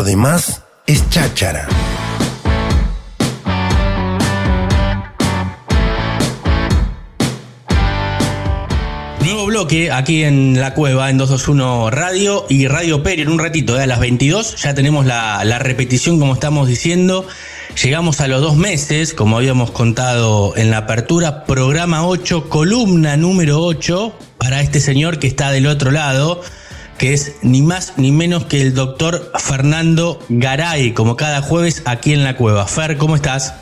[0.00, 1.68] Lo demás es cháchara.
[9.46, 13.22] bloque aquí en la cueva, en 221 Radio y Radio Peri.
[13.22, 13.82] En un ratito, ¿eh?
[13.82, 17.26] a las 22, ya tenemos la, la repetición, como estamos diciendo.
[17.82, 23.60] Llegamos a los dos meses, como habíamos contado en la apertura, programa 8, columna número
[23.60, 26.42] 8, para este señor que está del otro lado,
[27.00, 32.12] que es ni más ni menos que el doctor Fernando Garay, como cada jueves aquí
[32.12, 32.66] en la cueva.
[32.66, 33.54] Fer, ¿cómo estás?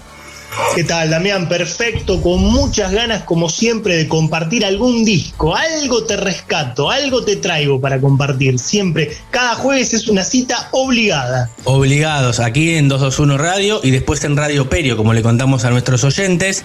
[0.74, 1.48] ¿Qué tal, Damián?
[1.48, 5.54] Perfecto, con muchas ganas, como siempre, de compartir algún disco.
[5.54, 8.58] Algo te rescato, algo te traigo para compartir.
[8.58, 11.48] Siempre, cada jueves es una cita obligada.
[11.62, 16.02] Obligados, aquí en 221 Radio y después en Radio Perio, como le contamos a nuestros
[16.02, 16.64] oyentes.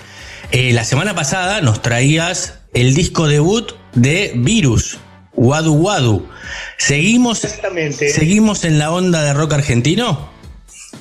[0.51, 4.97] Eh, la semana pasada nos traías el disco debut de Virus,
[5.35, 6.27] Wadu Wadu.
[6.77, 10.29] ¿Seguimos, ¿Seguimos en la onda de rock argentino?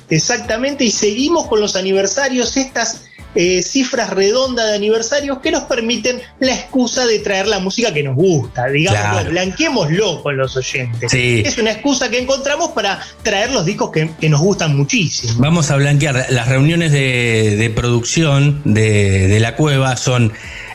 [0.09, 6.21] Exactamente, y seguimos con los aniversarios, estas eh, cifras redondas de aniversarios que nos permiten
[6.39, 11.11] la excusa de traer la música que nos gusta, digamos, blanqueémoslo con los oyentes.
[11.13, 15.33] Es una excusa que encontramos para traer los discos que, nos gustan muchísimo.
[15.37, 20.31] Vamos a blanquear, las reuniones de, producción de, de la cueva son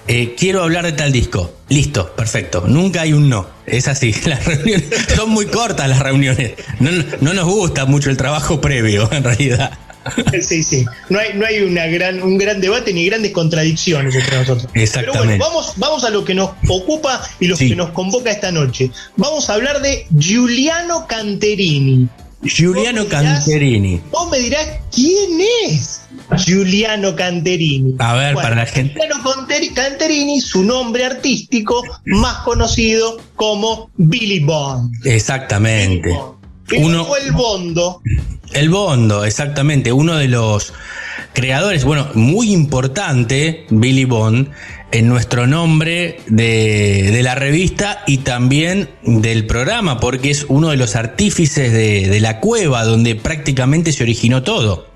[0.09, 1.55] eh, quiero hablar de tal disco.
[1.69, 2.65] Listo, perfecto.
[2.67, 3.47] Nunca hay un no.
[3.67, 4.13] Es así.
[4.25, 6.55] Las reuniones son muy cortas las reuniones.
[6.81, 9.71] No, nos gusta mucho el trabajo previo, en realidad.
[10.41, 10.87] Sí, sí.
[11.11, 14.71] No hay, no hay una gran, un gran debate ni grandes contradicciones entre nosotros.
[14.73, 15.13] Exactamente.
[15.13, 18.51] Pero bueno, vamos, vamos a lo que nos ocupa y lo que nos convoca esta
[18.51, 18.91] noche.
[19.17, 22.09] Vamos a hablar de Giuliano Canterini.
[22.43, 24.01] Giuliano Canterini.
[24.11, 26.03] Vos me dirás, ¿quién es?
[26.37, 27.95] Giuliano Canterini.
[27.99, 28.95] A ver, para la gente.
[28.95, 34.95] Giuliano Canterini, su nombre artístico más conocido como Billy Bond.
[35.05, 36.17] Exactamente.
[36.77, 38.03] Uno fue el Bondo.
[38.53, 39.93] El Bondo, exactamente.
[39.93, 40.73] Uno de los
[41.33, 44.51] creadores, bueno, muy importante, Billy Bond,
[44.91, 50.77] en nuestro nombre de, de, la revista y también del programa, porque es uno de
[50.77, 54.89] los artífices de, de la cueva donde prácticamente se originó todo.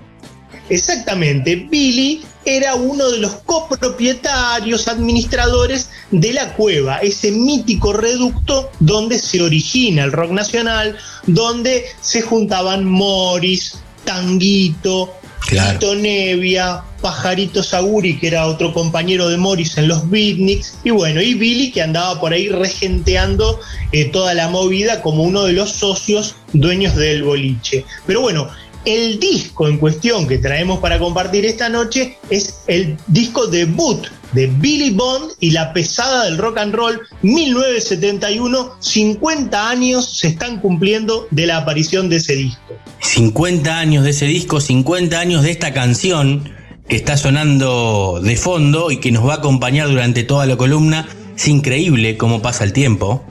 [0.69, 9.19] Exactamente, Billy era uno de los copropietarios, administradores de la cueva, ese mítico reducto donde
[9.19, 15.13] se origina el rock nacional, donde se juntaban Morris, Tanguito,
[15.47, 15.95] Claro.
[15.95, 21.33] Nevia, Pajarito Saguri, que era otro compañero de Morris en los Beatniks, y bueno, y
[21.33, 23.59] Billy, que andaba por ahí regenteando
[23.91, 27.85] eh, toda la movida como uno de los socios dueños del boliche.
[28.07, 28.49] Pero bueno,
[28.85, 34.47] el disco en cuestión que traemos para compartir esta noche es el disco debut de
[34.47, 38.75] Billy Bond y la pesada del rock and roll 1971.
[38.79, 42.61] 50 años se están cumpliendo de la aparición de ese disco.
[43.01, 46.49] 50 años de ese disco, 50 años de esta canción
[46.87, 51.07] que está sonando de fondo y que nos va a acompañar durante toda la columna.
[51.35, 53.23] Es increíble cómo pasa el tiempo.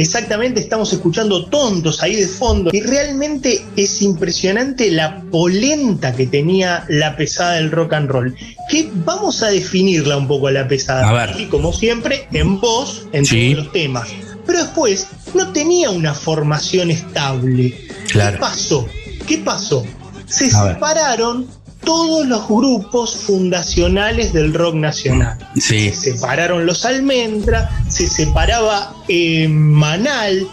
[0.00, 6.86] Exactamente, estamos escuchando tontos ahí de fondo y realmente es impresionante la polenta que tenía
[6.88, 8.34] la pesada del rock and roll.
[8.70, 11.06] Que vamos a definirla un poco a la pesada.
[11.06, 11.38] A ver.
[11.38, 14.08] Y como siempre, en voz, en todos los temas.
[14.46, 17.76] Pero después no tenía una formación estable.
[18.10, 18.36] Claro.
[18.36, 18.88] ¿Qué pasó?
[19.26, 19.84] ¿Qué pasó?
[20.24, 21.46] Se separaron
[21.84, 25.38] todos los grupos fundacionales del rock nacional.
[25.56, 25.90] Sí.
[25.90, 30.46] Se separaron los Almendra, se separaba eh, Manal,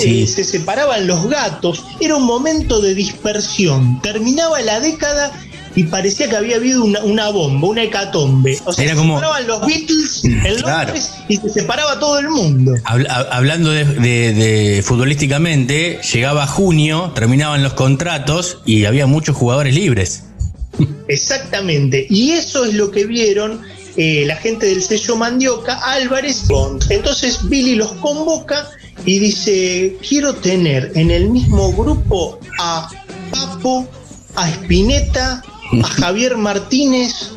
[0.00, 0.22] Sí.
[0.22, 1.84] eh, se separaban los gatos.
[2.00, 4.00] Era un momento de dispersión.
[4.02, 5.30] Terminaba la década
[5.74, 8.58] y parecía que había habido una, una bomba, una hecatombe.
[8.64, 10.86] O sea, Era se como- separaban los Beatles en Claro.
[10.86, 12.74] Londres y se separaba todo el mundo.
[12.84, 19.74] Habla- hablando de, de- de futbolísticamente, llegaba junio, terminaban los contratos y había muchos jugadores
[19.74, 20.22] libres.
[21.08, 22.06] Exactamente.
[22.10, 23.62] Y eso es lo que vieron
[23.96, 26.84] eh, la gente del sello Mandioca, Álvarez Bond.
[26.90, 28.68] Entonces Billy los convoca
[29.04, 32.88] y dice, quiero tener en el mismo grupo a
[33.30, 33.88] Papo,
[34.34, 35.42] a Spinetta,
[35.82, 37.30] a Javier Martínez,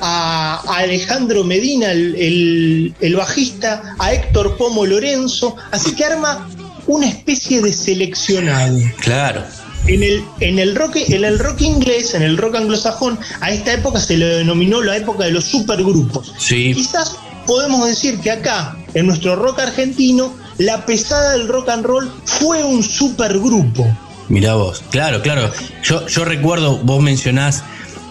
[0.00, 5.54] a Alejandro Medina, el- el bajista, a Héctor Pomo Lorenzo.
[5.70, 6.48] Así que arma
[6.88, 8.78] una especie de seleccionado.
[9.00, 9.44] Claro.
[9.86, 13.72] En el, en, el rock, en el rock inglés, en el rock anglosajón, a esta
[13.72, 16.32] época se le denominó la época de los supergrupos.
[16.38, 16.72] Sí.
[16.74, 17.16] Quizás
[17.46, 22.62] podemos decir que acá, en nuestro rock argentino, la pesada del rock and roll fue
[22.62, 23.86] un supergrupo.
[24.28, 25.50] Mirá vos, claro, claro.
[25.82, 27.64] Yo, yo recuerdo, vos mencionás,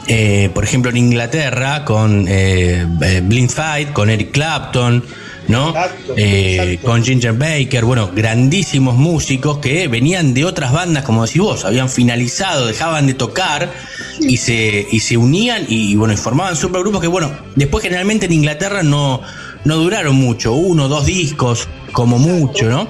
[0.07, 5.03] eh, por ejemplo, en Inglaterra con eh, eh, Blind Fight, con Eric Clapton,
[5.51, 5.69] ¿no?
[5.69, 6.87] Exacto, Eh, exacto.
[6.87, 11.89] Con Ginger Baker, bueno, grandísimos músicos que venían de otras bandas, como decís vos, habían
[11.89, 13.71] finalizado, dejaban de tocar
[14.19, 18.33] y se, y se unían y, bueno, y formaban supergrupos que, bueno, después generalmente en
[18.33, 19.21] Inglaterra no,
[19.65, 22.87] no duraron mucho, uno, dos discos, como mucho, ¿no?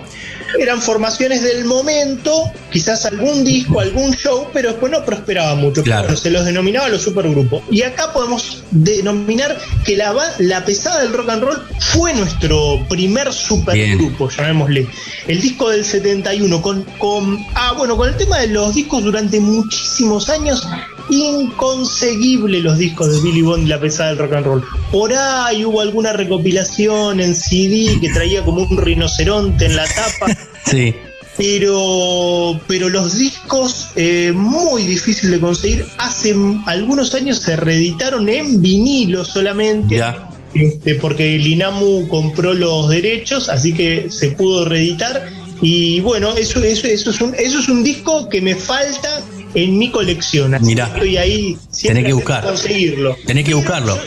[0.59, 5.84] Eran formaciones del momento, quizás algún disco, algún show, pero después no prosperaba mucho.
[5.84, 6.15] Claro.
[6.15, 7.61] Se los denominaba los supergrupos.
[7.69, 13.32] Y acá podemos denominar que la, la pesada del rock and roll fue nuestro primer
[13.32, 14.88] supergrupo, llamémosle.
[15.28, 17.45] El disco del 71, con, con.
[17.53, 20.67] Ah, bueno, con el tema de los discos durante muchísimos años.
[21.09, 24.63] Inconseguible los discos de Billy Bond y la pesada del rock and roll.
[24.91, 30.28] Por ahí hubo alguna recopilación en CD que traía como un rinoceronte en la tapa
[30.65, 30.95] Sí.
[31.38, 35.86] Pero, pero los discos eh, muy difícil de conseguir.
[35.97, 39.95] Hace algunos años se reeditaron en vinilo solamente.
[39.95, 40.29] Ya.
[40.53, 45.29] este, porque el INAMU compró los derechos, así que se pudo reeditar.
[45.61, 49.21] Y bueno, eso, eso, eso, es, un, eso es un disco que me falta
[49.53, 50.55] en mi colección.
[50.55, 50.86] Así Mirá.
[50.88, 52.43] que estoy ahí siempre Tenés que buscar.
[52.43, 53.15] conseguirlo.
[53.25, 53.97] Tenés que buscarlo.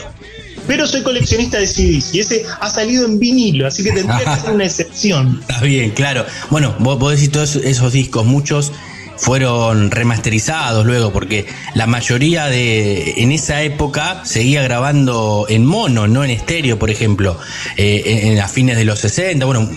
[0.67, 4.41] Pero soy coleccionista de CDs y ese ha salido en vinilo, así que tendría que
[4.41, 5.41] ser una excepción.
[5.49, 6.25] Está bien, claro.
[6.51, 8.73] Bueno, vos, vos decís todos esos discos, muchos
[9.17, 16.25] fueron remasterizados luego, porque la mayoría de en esa época seguía grabando en mono, no
[16.25, 17.39] en estéreo, por ejemplo,
[17.77, 19.45] eh, en, a fines de los 60.
[19.47, 19.69] Bueno,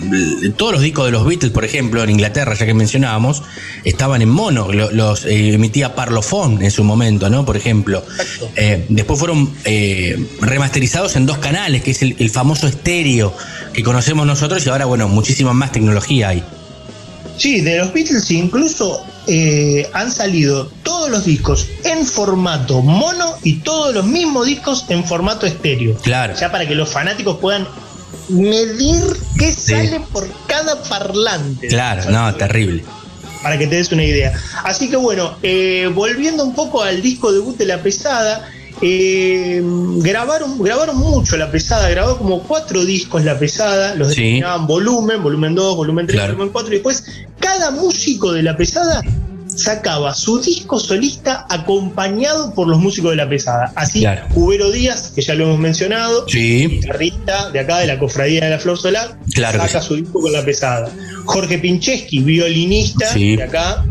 [0.56, 3.42] todos los discos de los Beatles, por ejemplo, en Inglaterra, ya que mencionábamos,
[3.84, 4.72] estaban en mono.
[4.72, 7.44] Lo- Los, eh, emitía Parlophone en su momento, ¿no?
[7.44, 8.04] Por ejemplo.
[8.56, 13.34] Eh, después fueron eh, remasterizados en dos canales, que es el, el famoso estéreo
[13.72, 16.42] que conocemos nosotros y ahora, bueno, muchísima más tecnología hay.
[17.36, 23.56] Sí, de los Beatles incluso eh, han salido todos los discos en formato mono y
[23.58, 25.94] todos los mismos discos en formato estéreo.
[25.96, 26.34] Claro.
[26.34, 27.68] Ya para que los fanáticos puedan
[28.30, 29.02] medir
[29.38, 31.68] qué sale por cada parlante.
[31.68, 32.84] Claro, no, terrible.
[33.42, 34.32] Para que te des una idea.
[34.64, 38.50] Así que bueno, eh, volviendo un poco al disco debut de La Pesada,
[38.82, 39.62] eh,
[39.98, 44.22] grabaron, grabaron mucho La Pesada, grabó como cuatro discos La Pesada, los Sí.
[44.22, 46.32] denominaban volumen, volumen 2, volumen 3, Claro.
[46.34, 47.04] volumen 4, y después
[47.40, 49.02] cada músico de La Pesada
[49.46, 53.72] sacaba su disco solista acompañado por los músicos de La Pesada.
[53.74, 54.26] Así, Claro.
[54.32, 58.50] Cubero Díaz, que ya lo hemos mencionado, Sí, guitarrista de acá de la cofradía de
[58.50, 59.88] la Flor Solar, Claro saca sí.
[59.88, 60.88] su disco con la pesada.
[61.24, 63.34] Jorge Pincheski, violinista Sí.
[63.36, 63.84] de acá,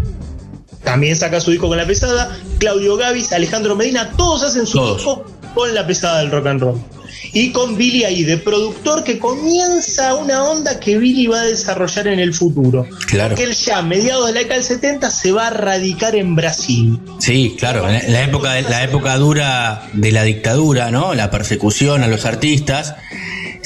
[0.88, 2.38] también saca su disco con la pesada.
[2.60, 4.98] Claudio Gavis, Alejandro Medina, todos hacen su Todos.
[4.98, 6.82] disco con la pesada del rock and roll.
[7.34, 12.08] Y con Billy ahí, de productor, que comienza una onda que Billy va a desarrollar
[12.08, 12.88] en el futuro.
[13.08, 13.36] Claro.
[13.36, 16.36] Que él ya a mediados de la década del 70 se va a radicar en
[16.36, 16.98] Brasil.
[17.20, 21.14] Sí, claro, en la época, la época dura de la dictadura, ¿no?
[21.16, 22.96] La persecución a los artistas.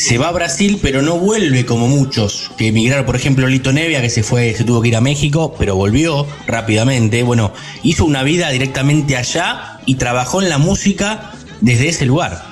[0.02, 3.06] Se va a Brasil, pero no vuelve como muchos que emigraron.
[3.06, 6.26] Por ejemplo, Lito Nevia, que se fue, se tuvo que ir a México, pero volvió
[6.48, 7.22] rápidamente.
[7.22, 12.51] Bueno, hizo una vida directamente allá y trabajó en la música desde ese lugar.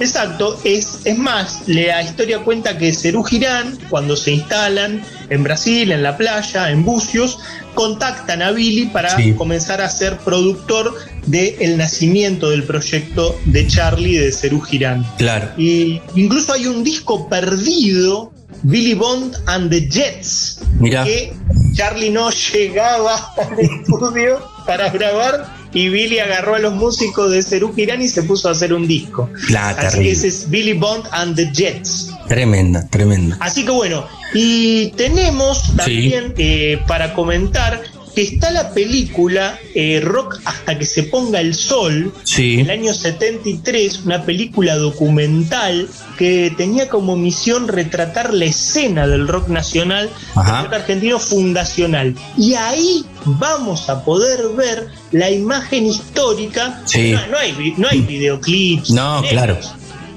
[0.00, 5.90] Exacto, es, es más, la historia cuenta que Cerú Girán, cuando se instalan en Brasil,
[5.92, 7.38] en la playa, en Bucios,
[7.74, 9.34] contactan a Billy para Sí.
[9.34, 10.94] comenzar a ser productor
[11.26, 15.04] del nacimiento del proyecto de Charlie de Cerú Girán.
[15.18, 15.50] Claro.
[15.56, 18.32] Y incluso hay un disco perdido,
[18.62, 21.04] Billy Bond and the Jets, Mirá.
[21.04, 21.32] que
[21.74, 27.74] Charlie no llegaba al estudio para grabar y Billy agarró a los músicos de Cerú
[27.74, 29.28] Girán y se puso a hacer un disco.
[29.50, 30.10] La Así que terrible.
[30.12, 32.10] ese es Billy Bond and the Jets.
[32.28, 33.36] Tremenda, tremenda.
[33.40, 40.40] Así que bueno, y tenemos también eh, para comentar que está la película eh, Rock
[40.44, 42.60] hasta que se ponga el sol, Sí.
[42.60, 49.48] el año 73, una película documental que tenía como misión retratar la escena del rock
[49.48, 50.56] nacional, Ajá.
[50.56, 52.14] del rock argentino fundacional.
[52.36, 56.82] Y ahí vamos a poder ver la imagen histórica.
[56.86, 57.12] Sí.
[57.12, 58.90] No, no hay, no hay videoclips.
[58.90, 59.56] No, claro.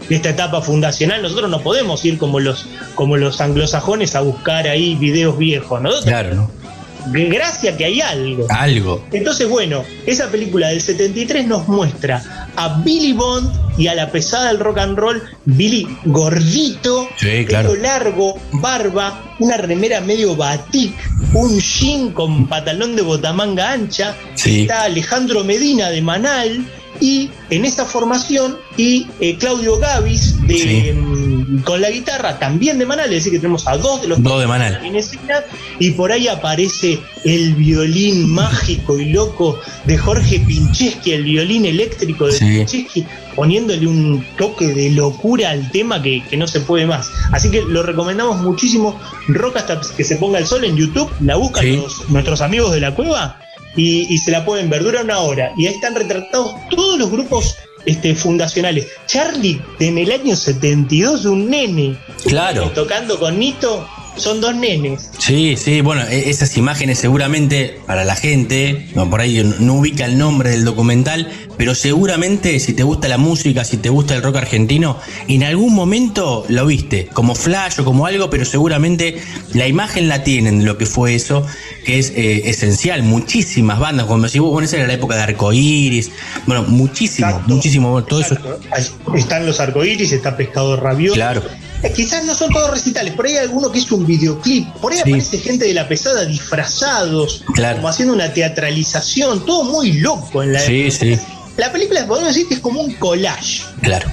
[0.10, 4.68] de esta etapa fundacional, nosotros no podemos ir como los, como los anglosajones a buscar
[4.68, 5.82] ahí videos viejos.
[5.82, 6.61] Nosotros, Claro, ¿no?
[7.08, 8.46] Gracias que hay algo.
[8.50, 9.06] Algo.
[9.12, 14.48] Entonces, bueno, esa película del 73 nos muestra a Billy Bond y a la pesada
[14.50, 17.70] del rock and roll, Billy gordito, Sí, claro.
[17.72, 20.94] pelo largo, barba, una remera medio batik,
[21.34, 24.16] un jean con pantalón de botamanga ancha.
[24.36, 24.62] Sí.
[24.62, 26.66] Está Alejandro Medina de Manal
[27.02, 30.92] y en esa formación y eh, Claudio Gavis de, Sí.
[30.94, 34.22] mm, con la guitarra también de Manal, es decir que tenemos a dos de los
[34.24, 34.86] Dos de Manal.
[34.86, 35.42] en escena
[35.80, 42.28] y por ahí aparece el violín mágico y loco de Jorge Pincheski, el violín eléctrico
[42.28, 42.46] de Sí.
[42.46, 47.10] Pincheski, poniéndole un toque de locura al tema que, que no se puede más.
[47.32, 49.00] Así que lo recomendamos muchísimo.
[49.28, 51.76] Rock hasta que se ponga el sol en YouTube, la buscan Sí.
[51.78, 53.40] los- nuestros amigos de la cueva
[53.76, 55.52] y, y se la pueden ver, dura una hora.
[55.58, 57.56] Y ahí están retratados todos los grupos
[57.86, 58.88] este, fundacionales.
[59.08, 62.70] Charlie, en el año 72, un nene Claro.
[62.76, 63.88] tocando con Nito,
[64.18, 65.10] son dos nenes.
[65.18, 70.06] Sí, sí, bueno, e- esas imágenes seguramente para la gente, no, por ahí no ubica
[70.06, 74.24] el nombre del documental, pero seguramente si te gusta la música, si te gusta el
[74.24, 74.98] rock argentino,
[75.28, 79.22] en algún momento lo viste, como flash o como algo, pero seguramente
[79.54, 81.46] la imagen la tienen de lo que fue eso,
[81.86, 83.04] que es eh, esencial.
[83.04, 86.12] Muchísimas bandas, como decís vos, bueno, esa era la época de Arcoiris,
[86.46, 87.54] bueno, muchísimo, Exacto.
[87.54, 88.34] muchísimo, todo eso.
[88.36, 89.16] Exacto.
[89.16, 91.16] Están los arcoíris, está Pescado Rabioso.
[91.16, 91.42] Claro.
[91.84, 94.92] Eh, Quizás no son todos recitales, por ahí hay alguno que es un videoclip, por
[94.92, 95.10] ahí Sí.
[95.10, 97.78] aparece gente de la pesada disfrazados, Claro.
[97.78, 100.98] como haciendo una teatralización, todo muy loco en la Sí, época.
[101.00, 101.20] sí.
[101.58, 103.64] La película podemos decir que es como un collage.
[103.82, 104.10] Claro.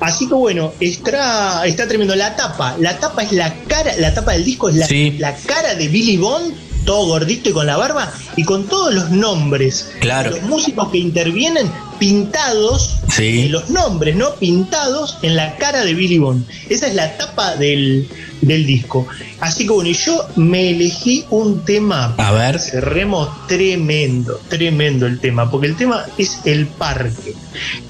[0.00, 2.14] Así que bueno, está, está tremendo.
[2.16, 4.86] La tapa, la tapa es la cara, la tapa del disco es la,
[5.18, 6.52] la cara de Billy Bond,
[6.84, 9.90] todo gordito y con la barba, y con todos los nombres.
[10.00, 10.30] Claro.
[10.30, 11.70] Los músicos que intervienen
[12.00, 13.42] pintados, Sí.
[13.42, 14.34] eh, los nombres, ¿no?
[14.34, 16.44] Pintados en la cara de Billy Bond.
[16.68, 18.08] Esa es la tapa del,
[18.40, 19.06] del disco.
[19.38, 22.14] Así que bueno, y yo me elegí un tema.
[22.18, 22.58] A ver.
[22.58, 27.34] Cerremos tremendo, tremendo el tema, porque el tema es el parque.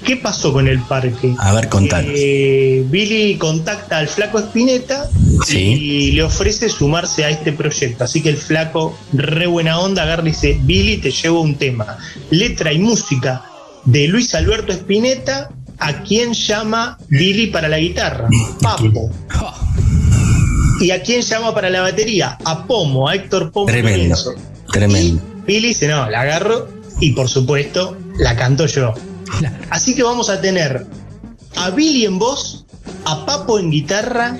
[0.05, 1.33] ¿Qué pasó con el parque?
[1.39, 2.11] A ver, contanos.
[2.15, 5.09] Eh, Billy contacta al flaco Spinetta
[5.45, 5.57] Sí.
[5.57, 8.03] y le ofrece sumarse a este proyecto.
[8.03, 11.97] Así que el flaco, re buena onda, agarra y dice, Billy, te llevo un tema.
[12.29, 13.43] Letra y música
[13.85, 18.27] de Luis Alberto Spinetta, a quien llama Billy para la guitarra,
[18.61, 19.09] Papo.
[20.79, 22.37] ¿Y a quién llama para la batería?
[22.43, 24.15] A Pomo, a Héctor Pomo Tremendo.
[24.15, 24.35] Lorenzo.
[24.71, 25.21] Tremendo.
[25.43, 26.69] Y Billy dice, no, la agarro
[26.99, 28.93] y por supuesto la canto yo.
[29.69, 30.85] Así que vamos a tener
[31.55, 32.65] a Billy en voz,
[33.05, 34.37] a Papo en guitarra,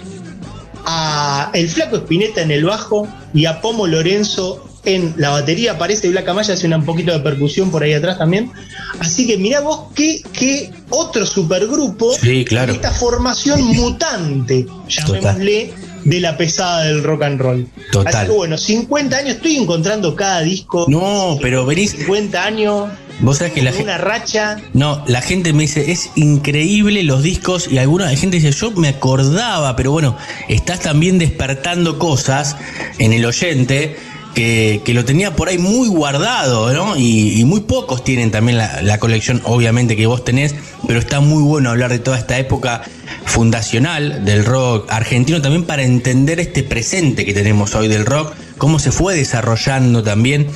[0.86, 5.74] a el Flaco Espineta en el bajo y a Pomo Lorenzo en la batería.
[5.74, 8.52] Aparece Black Amaya, hace un poquito de percusión por ahí atrás también.
[9.00, 12.74] Así que mirá vos qué, qué otro supergrupo Sí, claro.
[12.74, 15.74] esta formación mutante, llamémosle,
[16.04, 17.68] de la pesada del rock and roll.
[17.92, 18.16] Total.
[18.16, 20.86] Así que bueno, 50 años, estoy encontrando cada disco.
[20.90, 21.92] No, pero venís.
[21.92, 23.98] 50 años, Vos sabés que la una gente.
[24.00, 24.58] racha.
[24.74, 28.88] No, la gente me dice, es increíble los discos y alguna gente dice, yo me
[28.88, 30.18] acordaba, pero bueno,
[30.50, 32.56] estás también despertando cosas
[32.98, 33.96] en el oyente
[34.34, 36.98] que, lo tenía por ahí muy guardado, ¿no?
[36.98, 40.56] Y, muy pocos tienen también la, colección, obviamente, que vos tenés,
[40.88, 42.82] pero está muy bueno hablar de toda esta época
[43.26, 48.80] fundacional del rock argentino también para entender este presente que tenemos hoy del rock, cómo
[48.80, 50.48] se fue desarrollando también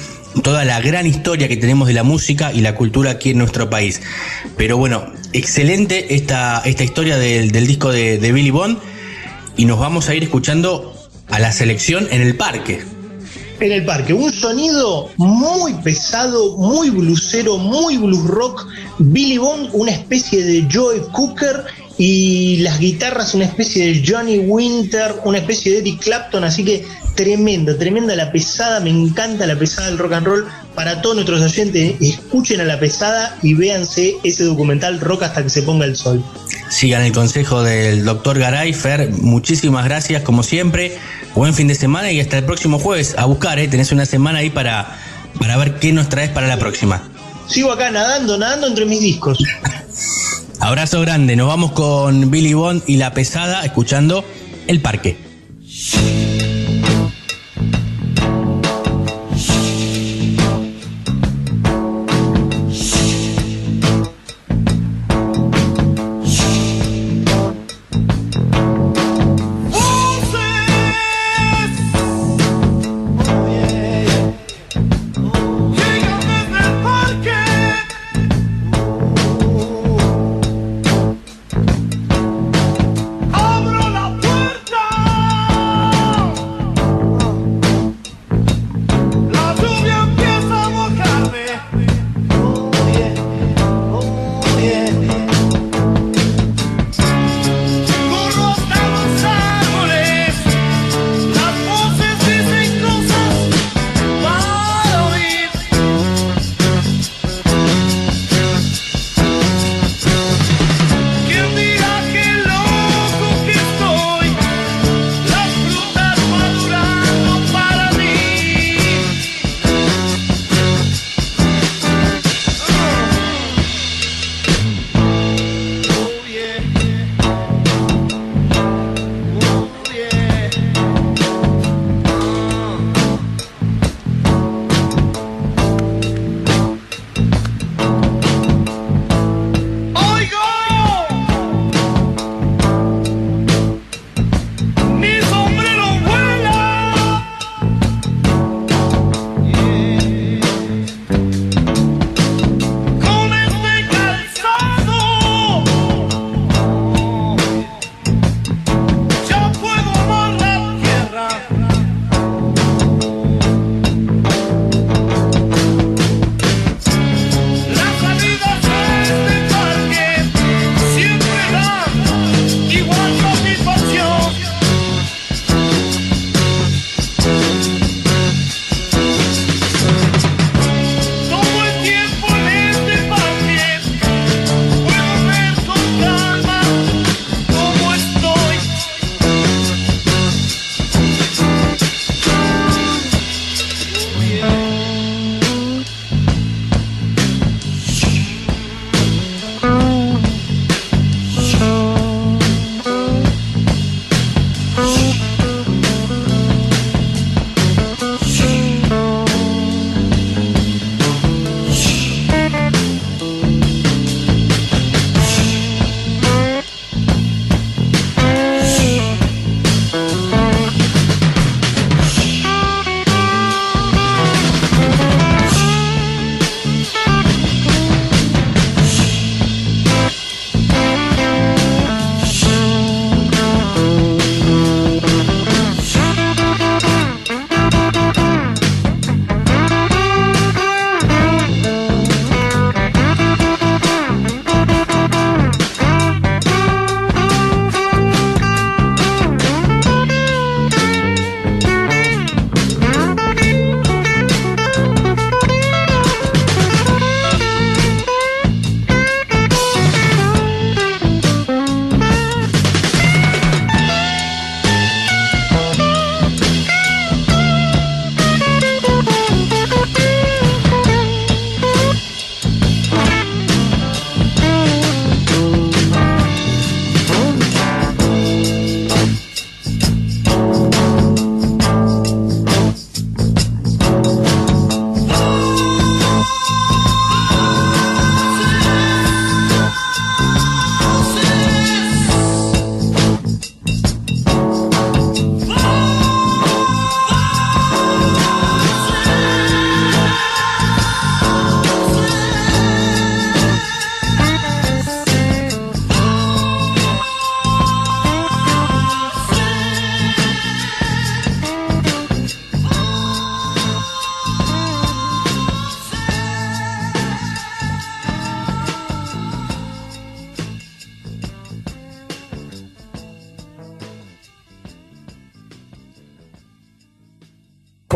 [0.44, 3.70] toda la gran historia que tenemos de la música y la cultura aquí en nuestro
[3.70, 4.02] país.
[4.58, 8.80] Pero bueno, excelente esta, esta historia del, disco de Billy Bond
[9.58, 10.94] y nos vamos a ir escuchando
[11.30, 12.95] a la selección en el parque.
[13.60, 14.14] En el parque.
[14.14, 18.68] Un sonido muy pesado, muy blusero, muy blues rock.
[19.00, 21.64] Billy Bond, una especie de Joe Cooker.
[21.98, 26.44] Y las guitarras, una especie de Johnny Winter, una especie de Eric Clapton.
[26.44, 26.86] Así que
[27.16, 28.80] tremenda, tremenda la pesada.
[28.80, 30.46] Me encanta la pesada del rock and roll.
[30.76, 35.50] Para todos nuestros oyentes, escuchen a la pesada y véanse ese documental Rock hasta que
[35.50, 36.24] se ponga el sol.
[36.70, 40.98] Sigan el consejo del doctor Garay, Fer, muchísimas gracias como siempre.
[41.34, 43.16] Buen fin de semana y hasta el próximo jueves.
[43.18, 43.70] A buscar, ¿eh?
[43.70, 44.98] tenés una semana ahí para,
[45.40, 47.04] para ver qué nos traes para la próxima.
[47.48, 49.38] Sigo acá nadando, nadando entre mis discos.
[50.60, 54.26] Abrazo grande, nos vamos con Billy Bond y la pesada escuchando
[54.68, 55.18] El Parque.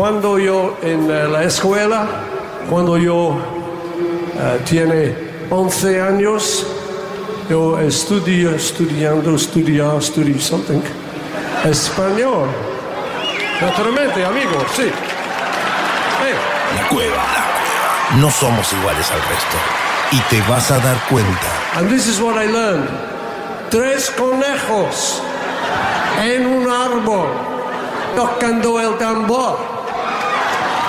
[0.00, 2.06] Cuando yo en eh, la escuela,
[2.70, 3.36] cuando yo
[4.34, 5.14] eh, tiene
[5.50, 6.66] 11 años,
[7.50, 10.80] yo estudio, estudiando, estudiando, estudio something,
[11.66, 12.48] español.
[13.60, 14.84] Naturalmente, amigo, sí.
[14.88, 16.40] La cueva,
[16.76, 17.22] la cueva.
[18.22, 19.56] No somos iguales al resto.
[20.12, 21.76] Y te vas a dar cuenta.
[21.76, 22.88] And this is what I learned.
[23.68, 25.20] Tres conejos
[26.24, 27.28] en un árbol
[28.16, 29.69] tocando el tambor.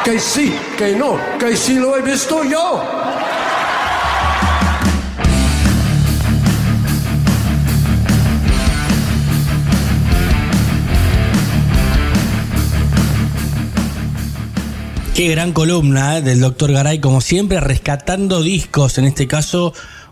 [0.04, 2.82] Que sí, que no, que sí lo he visto yo.
[15.14, 18.98] Qué gran columna eh, del doctor Garay, como siempre, rescatando discos.
[18.98, 19.72] En este caso,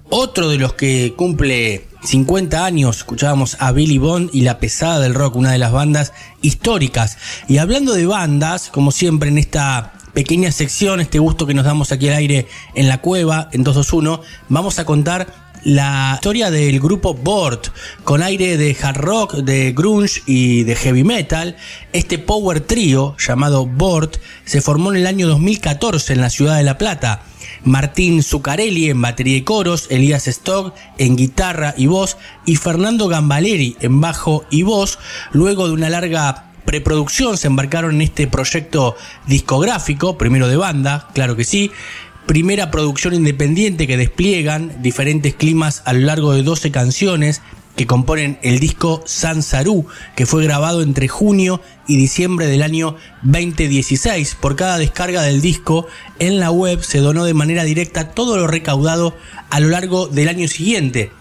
[0.10, 2.98] otro de los que cumple 50 años.
[2.98, 7.18] Escuchábamos a Billy Bond y La Pesada del Rock, una de las bandas históricas.
[7.48, 11.92] Y hablando de bandas, como siempre en esta pequeña sección, este gusto que nos damos
[11.92, 17.14] aquí al aire en la cueva, en 221, vamos a contar la historia del grupo
[17.14, 17.68] Bort,
[18.04, 21.58] con aire de hard rock, de grunge y de heavy metal.
[21.92, 26.64] Este power trio llamado Bort se formó en el año 2014 en la ciudad de
[26.64, 27.24] La Plata.
[27.64, 33.78] Martín Zuccarelli en batería y coros, Elías Stock en guitarra y voz y Fernando Gambaleri
[33.82, 35.00] en bajo y voz.
[35.32, 38.96] Luego de una larga preproducción se embarcaron en este proyecto
[39.28, 41.72] discográfico, primero de banda, claro que sí,
[42.28, 47.42] primera producción independiente que despliegan diferentes climas a lo largo de 12 canciones
[47.80, 54.36] que componen el disco Sansarú, que fue grabado entre junio y diciembre del año 2016.
[54.36, 55.88] Por cada descarga del disco
[56.20, 59.16] en la web se donó de manera directa todo lo recaudado
[59.50, 61.14] a lo largo del año siguiente.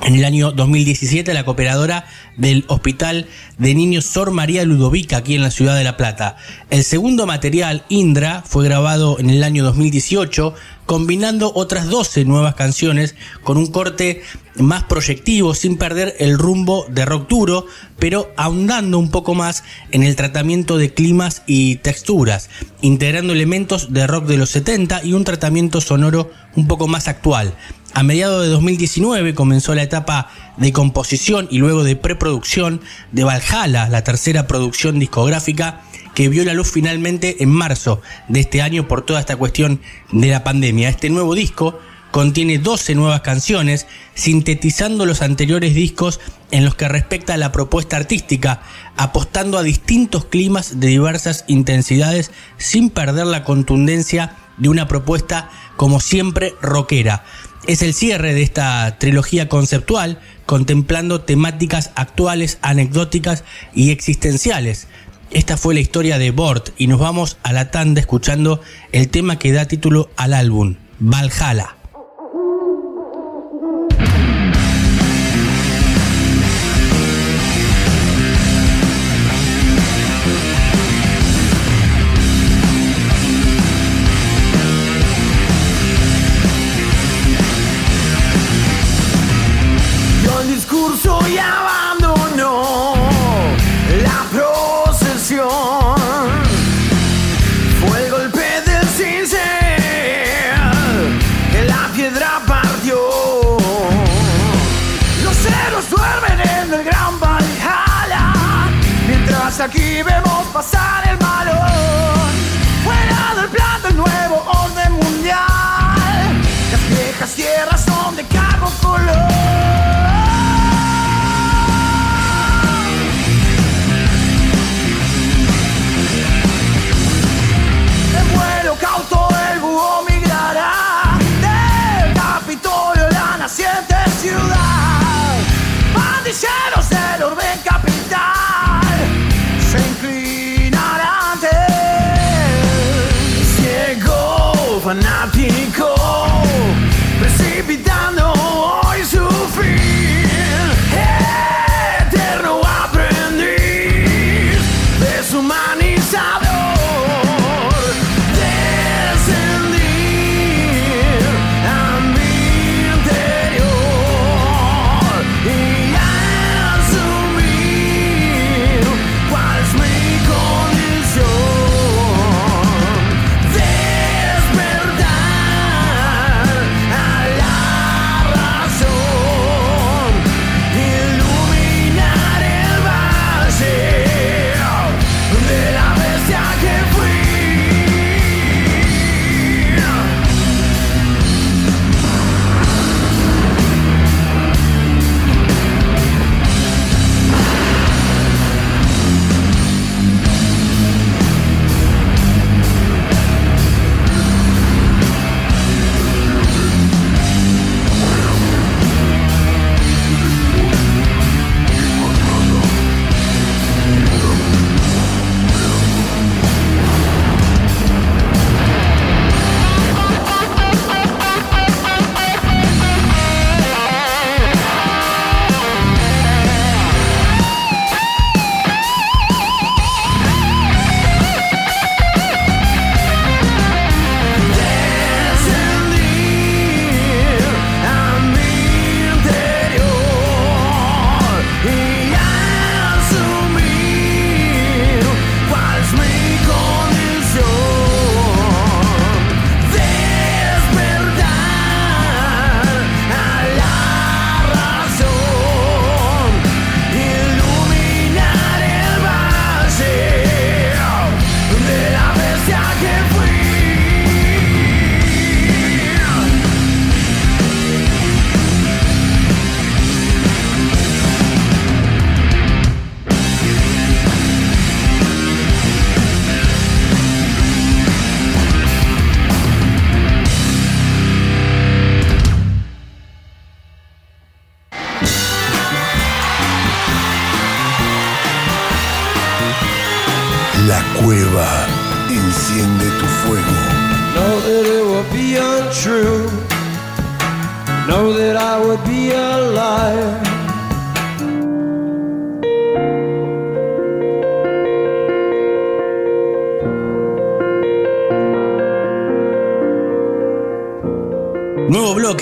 [0.00, 3.26] En el año 2017, la cooperadora del Hospital
[3.58, 6.36] de Niños Sor María Ludovica, aquí en la ciudad de La Plata.
[6.70, 10.54] El segundo material, Indra, fue grabado en el año 2018,
[10.86, 13.14] combinando otras 12 nuevas canciones
[13.44, 14.22] con un corte
[14.56, 17.66] más proyectivo, sin perder el rumbo de rock duro,
[17.98, 19.62] pero ahondando un poco más
[19.92, 25.12] en el tratamiento de climas y texturas, integrando elementos de rock de los 70 y
[25.12, 27.54] un tratamiento sonoro un poco más actual.
[27.94, 32.80] A mediados de 2019 comenzó la etapa de composición y luego de preproducción
[33.12, 35.82] de Valhalla, la tercera producción discográfica
[36.14, 40.28] que vio la luz finalmente en marzo de este año por toda esta cuestión de
[40.28, 40.88] la pandemia.
[40.88, 41.78] Este nuevo disco
[42.10, 46.18] contiene 12 nuevas canciones, sintetizando los anteriores discos
[46.50, 48.62] en los que respecta a la propuesta artística,
[48.96, 56.00] apostando a distintos climas de diversas intensidades sin perder la contundencia de una propuesta como
[56.00, 57.24] siempre rockera.
[57.66, 64.88] Es el cierre de esta trilogía conceptual, contemplando temáticas actuales, anecdóticas y existenciales.
[65.30, 68.60] Esta fue la historia de Bort y nos vamos a la tanda escuchando
[68.90, 71.76] el tema que da título al álbum, Valhalla.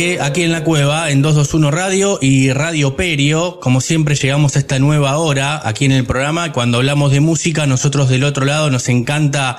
[0.00, 3.60] Aquí en la cueva, en 221 Radio y Radio Perio.
[3.60, 6.52] Como siempre llegamos a esta nueva hora aquí en el programa.
[6.52, 9.58] Cuando hablamos de música, nosotros del otro lado nos encanta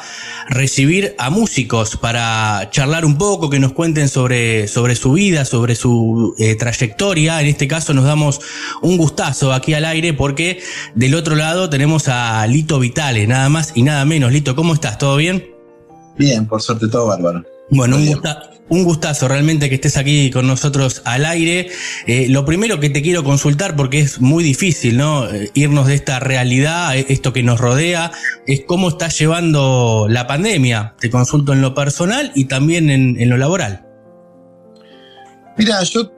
[0.50, 5.76] recibir a músicos para charlar un poco, que nos cuenten sobre, sobre su vida, sobre
[5.76, 7.40] su eh, trayectoria.
[7.40, 8.42] En este caso nos damos
[8.82, 10.60] un gustazo aquí al aire porque
[10.96, 14.32] del otro lado tenemos a Lito Vitale, nada más y nada menos.
[14.32, 14.98] Lito, ¿cómo estás?
[14.98, 15.46] ¿Todo bien?
[16.18, 17.44] Bien, por suerte todo bárbaro.
[17.70, 21.70] Bueno, un, gusta- un gustazo realmente que estés aquí con nosotros al aire.
[22.08, 25.30] Eh, lo primero que te quiero consultar, porque es muy difícil, ¿no?
[25.30, 28.12] Eh, irnos de esta realidad, eh, esto que nos rodea,
[28.48, 30.96] es cómo estás llevando la pandemia.
[31.02, 33.86] Te consulto en lo personal y también en, en lo laboral.
[35.58, 36.10] Mira, yo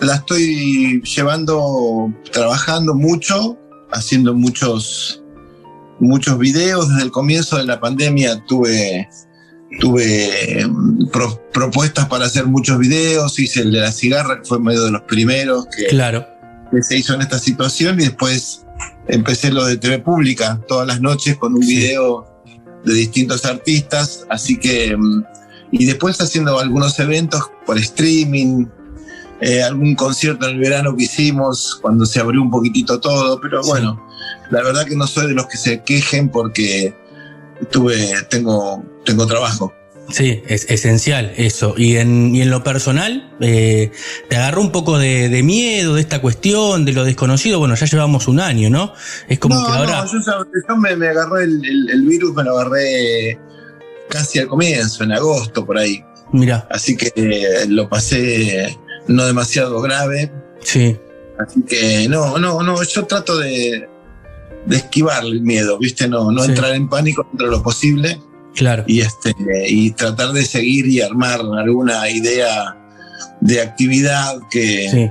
[0.00, 3.58] la estoy llevando, trabajando mucho,
[3.90, 5.24] haciendo muchos,
[5.98, 6.88] muchos videos.
[6.88, 9.08] Desde el comienzo de la pandemia tuve,
[9.80, 13.38] tuve mm, pro- propuestas para hacer muchos videos.
[13.38, 16.26] Hice el de la cigarra, que fue medio de los primeros que, Claro.
[16.70, 18.00] que se hizo en esta situación.
[18.00, 18.64] Y después
[19.08, 22.26] empecé lo de TV Pública todas las noches con un video
[22.84, 24.24] de distintos artistas.
[24.30, 25.24] Así que, mm,
[25.72, 28.66] y después haciendo algunos eventos por streaming,
[29.40, 33.60] eh, algún concierto en el verano que hicimos cuando se abrió un poquitito todo, pero
[33.64, 34.02] bueno,
[34.50, 36.94] la verdad que no soy de los que se quejen porque
[37.70, 39.72] tuve, tengo, tengo trabajo.
[40.08, 41.74] Sí, es esencial eso.
[41.76, 43.90] Y en, y en lo personal, eh,
[44.28, 47.58] ¿te agarró un poco de, de miedo de esta cuestión, de lo desconocido?
[47.58, 48.92] Bueno, ya llevamos un año, ¿no?
[49.26, 50.04] Es como no, que ahora...
[50.04, 53.36] no, yo, me, me agarré el, el- el virus, me lo agarré
[54.08, 56.04] casi al comienzo, en agosto por ahí.
[56.32, 58.76] Mira, Así que eh, lo pasé
[59.08, 60.30] no demasiado grave.
[60.60, 60.96] sí,
[61.38, 63.88] Así que no, no, no, yo trato de,
[64.66, 66.06] de esquivar el miedo, ¿viste?
[66.08, 66.50] No, no Sí.
[66.50, 68.20] entrar en pánico dentro de lo posible
[68.56, 68.84] claro.
[68.86, 69.34] y, este,
[69.68, 72.76] y tratar de seguir y armar alguna idea
[73.40, 75.10] de actividad que, Sí,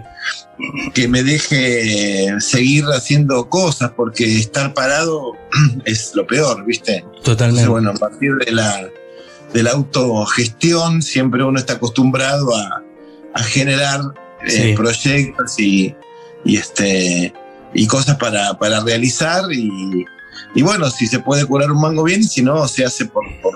[0.94, 5.34] que me deje seguir haciendo cosas, porque estar parado
[5.86, 7.04] es lo peor, ¿viste?
[7.24, 7.64] totalmente.
[7.64, 8.88] Entonces, bueno, a partir de la,
[9.54, 12.84] de la autogestión, siempre uno está acostumbrado a,
[13.34, 14.02] a generar
[14.48, 15.94] eh, proyectos y,
[16.46, 17.34] y, este,
[17.74, 19.52] y cosas para, para realizar.
[19.52, 20.06] Y,
[20.54, 23.56] y bueno, si se puede curar un mango bien, si no, se hace por, por,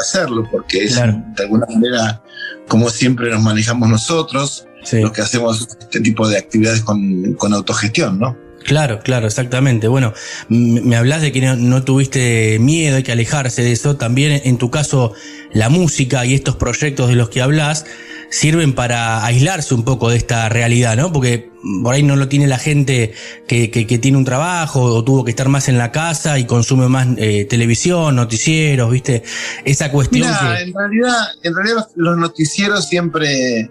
[0.00, 1.22] hacerlo, porque es Claro.
[1.36, 2.22] de alguna manera
[2.68, 5.00] como siempre nos manejamos nosotros, Sí.
[5.00, 8.36] los que hacemos este tipo de actividades con, con autogestión, ¿no?
[8.64, 9.86] Claro, claro, exactamente.
[9.86, 10.12] Bueno,
[10.48, 13.96] me hablas de que no, no tuviste miedo, hay que alejarse de eso.
[13.96, 15.12] También en tu caso,
[15.52, 17.84] la música y estos proyectos de los que hablas
[18.30, 21.12] sirven para aislarse un poco de esta realidad, ¿no?
[21.12, 21.50] Porque
[21.82, 23.12] por ahí no lo tiene la gente
[23.48, 26.44] que, que- que tiene un trabajo o tuvo que estar más en la casa y
[26.46, 29.22] consume más eh, televisión, noticieros, ¿viste?
[29.64, 30.62] Esa cuestión que...
[30.62, 33.70] en realidad, en realidad los, noticieros siempre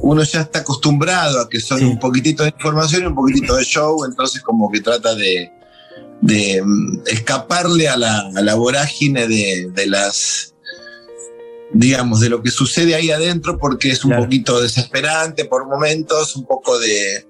[0.00, 1.84] uno ya está acostumbrado a que son Sí.
[1.84, 5.50] un poquitito de información y un poquitito de show, entonces como que trata de,
[6.20, 10.54] de, mm, escaparle a la, a la vorágine de, de las
[11.72, 14.24] digamos, de lo que sucede ahí adentro, porque es un Claro.
[14.24, 17.26] poquito desesperante por momentos, un poco de...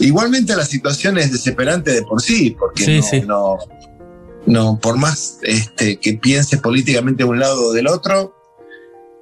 [0.00, 3.20] Igualmente la situación es desesperante de por sí, porque Sí, no, sí.
[3.22, 3.58] no,
[4.46, 8.34] no, por más este, que pienses políticamente de un lado o del otro,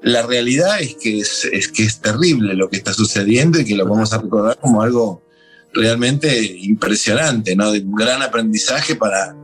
[0.02, 3.76] la realidad es que es, es que es terrible lo que está sucediendo y que
[3.76, 5.22] lo vamos a recordar como algo
[5.74, 7.70] realmente impresionante, ¿no?
[7.72, 9.36] De un gran aprendizaje para...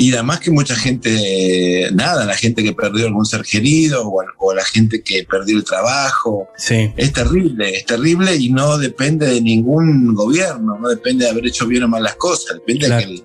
[0.00, 4.54] Y además que mucha gente, nada, la gente que perdió algún ser querido o, o
[4.54, 9.42] la gente que perdió el trabajo, Sí, es terrible, es terrible y no depende de
[9.42, 13.08] ningún gobierno, no depende de haber hecho bien o mal las cosas, depende Claro.
[13.10, 13.22] de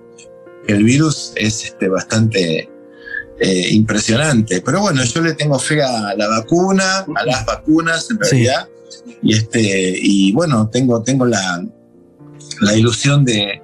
[0.66, 2.68] que el, virus es este, bastante
[3.40, 4.60] eh, impresionante.
[4.60, 8.30] Pero bueno, yo le tengo fe a la vacuna, a las vacunas en Sí.
[8.30, 8.68] realidad,
[9.22, 11.64] y, este, y bueno, tengo, tengo la,
[12.60, 13.62] la ilusión de,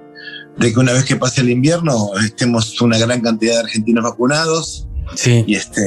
[0.57, 4.87] de que una vez que pase el invierno estemos una gran cantidad de argentinos vacunados
[5.15, 5.43] sí.
[5.47, 5.81] y este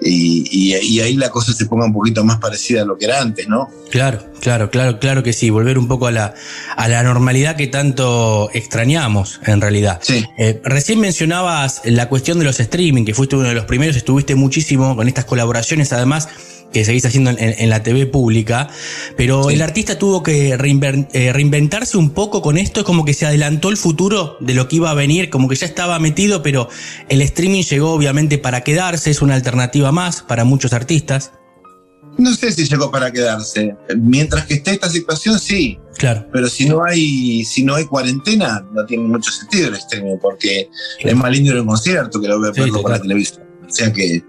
[0.00, 3.06] y, y- y ahí la cosa se ponga un poquito más parecida a lo que
[3.06, 3.68] era antes, ¿no?
[3.90, 5.48] Claro, claro, claro, claro que sí.
[5.48, 6.34] Volver un poco a la,
[6.76, 10.00] a la normalidad que tanto extrañamos, en realidad.
[10.02, 10.24] Sí.
[10.36, 14.34] Eh, recién mencionabas la cuestión de los streaming, que fuiste uno de los primeros, estuviste
[14.34, 16.28] muchísimo con estas colaboraciones, además
[16.74, 18.68] que seguís haciendo en, en la TV pública,
[19.16, 19.54] pero Sí.
[19.54, 23.70] el artista tuvo que eh, reinventarse un poco con esto, es como que se adelantó
[23.70, 26.68] el futuro de lo que iba a venir, como que ya estaba metido, pero
[27.08, 31.32] el streaming llegó obviamente para quedarse, es una alternativa más para muchos artistas.
[32.18, 33.74] no sé si llegó para quedarse.
[33.96, 35.78] Mientras que esté esta situación, sí.
[35.98, 36.26] Claro.
[36.32, 40.68] Pero si no hay, si no hay cuarentena, no tiene mucho sentido el streaming, porque
[41.00, 43.42] es más lindo un concierto que lo voy a verlo por la televisión.
[43.68, 44.22] O sea que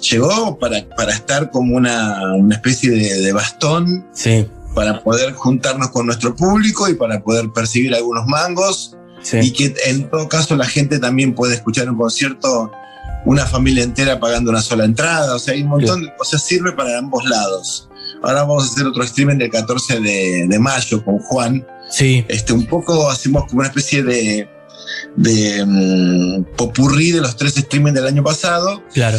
[0.00, 4.46] llegó para, para estar como una, una especie de, de bastón Sí.
[4.74, 9.38] para poder juntarnos con nuestro público y para poder percibir algunos mangos Sí.
[9.42, 12.72] y que en todo caso la gente también puede escuchar un concierto
[13.26, 16.38] una familia entera pagando una sola entrada, o sea, hay un montón, de- o sea,
[16.38, 17.86] sirve para ambos lados.
[18.22, 21.66] Ahora vamos a hacer otro streaming del 14 de, de mayo con Juan.
[21.90, 22.24] Sí.
[22.28, 24.48] Este, un poco hacemos como una especie de,
[25.16, 28.82] de mm, popurrí de los tres streamings del año pasado.
[28.94, 29.18] Claro.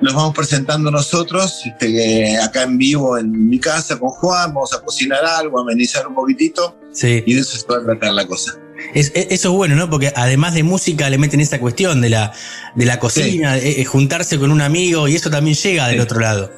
[0.00, 4.80] Los vamos presentando nosotros, este, acá en vivo en mi casa con Juan, vamos a
[4.82, 7.22] cocinar algo, amenizar un poquitito Sí.
[7.26, 8.52] y de eso se va a tratar la cosa.
[8.94, 9.88] Es- es- eso es bueno, ¿no?
[9.88, 12.32] Porque además de música le meten esa cuestión de la,
[12.74, 16.02] de la cocina, eh, eh, juntarse con un amigo y eso también llega del Sí.
[16.02, 16.50] otro lado.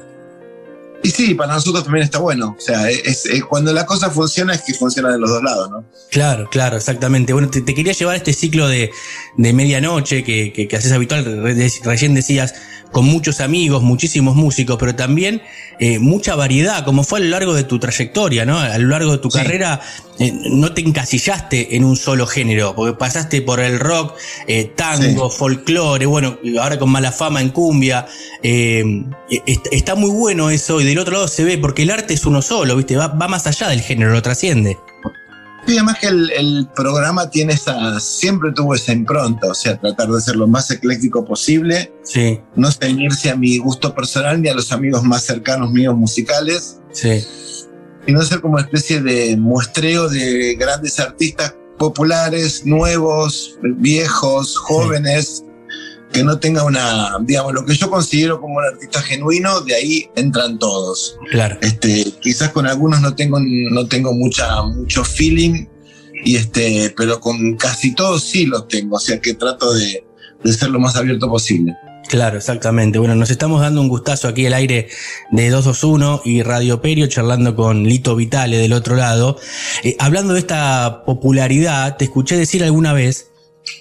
[1.01, 2.55] Y sí, para nosotros también está bueno.
[2.57, 5.69] O sea, es, es- cuando la cosa funciona es que funciona de los dos lados,
[5.71, 5.85] ¿no?
[6.11, 7.31] Claro, claro, exactamente.
[7.33, 8.91] Bueno, te, te quería llevar a este ciclo de,
[9.37, 11.23] de medianoche que, que, que haces habitual,
[11.83, 12.53] recién decías,
[12.91, 15.41] con muchos amigos, muchísimos músicos, pero también
[15.79, 18.59] eh, mucha variedad, como fue a lo largo de tu trayectoria, ¿no?
[18.59, 19.37] A lo largo de tu Sí.
[19.37, 19.79] carrera
[20.19, 24.15] eh, no te encasillaste en un solo género, porque pasaste por el rock,
[24.47, 28.05] eh, tango, folclore, bueno, ahora con mala fama en cumbia.
[28.43, 28.83] eh,
[29.45, 32.25] est- está muy bueno eso, y del otro lado se ve, porque el arte es
[32.25, 32.95] uno solo, ¿viste?
[32.95, 34.77] Va, va más allá del género, lo trasciende.
[35.67, 40.07] Y además que el, el programa tiene esa, siempre tuvo esa impronta, o sea, tratar
[40.09, 44.53] de ser lo más ecléctico posible, Sí, no ceñirse a mi gusto personal ni a
[44.55, 47.23] los amigos más cercanos míos musicales, sí.
[48.09, 55.43] Sino ser como una especie de muestreo de grandes artistas populares, nuevos, viejos, jóvenes,
[56.11, 60.09] que no tenga una, digamos, lo que yo considero como un artista genuino, de ahí
[60.15, 61.19] entran todos.
[61.29, 61.59] Claro.
[61.61, 65.67] Este, quizás con algunos no tengo, no tengo mucha, mucho feeling,
[66.25, 70.03] y este, pero con casi todos sí lo tengo, o sea que trato de,
[70.43, 71.75] de ser lo más abierto posible.
[72.09, 72.97] Claro, exactamente.
[72.97, 74.89] Bueno, nos estamos dando un gustazo aquí al aire
[75.31, 79.37] de 221 y Radio Perio, charlando con Lito Vitale del otro lado.
[79.83, 83.29] Eh, hablando de esta popularidad, te escuché decir alguna vez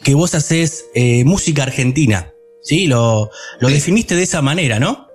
[0.05, 2.35] que vos haces eh, música argentina.
[2.61, 2.87] ¿Sí?
[2.87, 3.75] Lo, lo Sí.
[3.75, 5.09] definiste de esa manera, ¿no?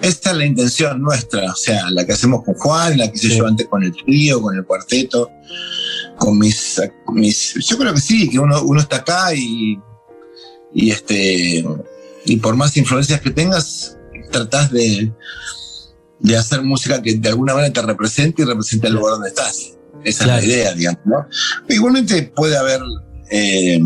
[0.00, 3.30] Esta es la intención nuestra, o sea, la que hacemos con Juan, la que hice
[3.30, 3.36] Sí.
[3.38, 5.28] yo antes con el trío, con el cuarteto,
[6.18, 6.80] con mis,
[7.14, 9.76] mis yo creo que sí, que uno, uno está acá y,
[10.72, 11.64] y este
[12.24, 13.96] y por más influencias que tengas,
[14.30, 15.12] tratás de,
[16.20, 19.72] de hacer música que de alguna manera te represente y represente el lugar donde estás.
[20.04, 20.40] Esa Claro.
[20.42, 21.26] es la idea, digamos, ¿no?
[21.68, 22.80] Igualmente puede haber
[23.30, 23.80] eh,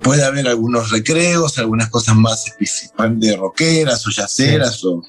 [0.00, 5.02] puede haber algunos recreos, algunas cosas más específicamente rockeras o yaceras, o,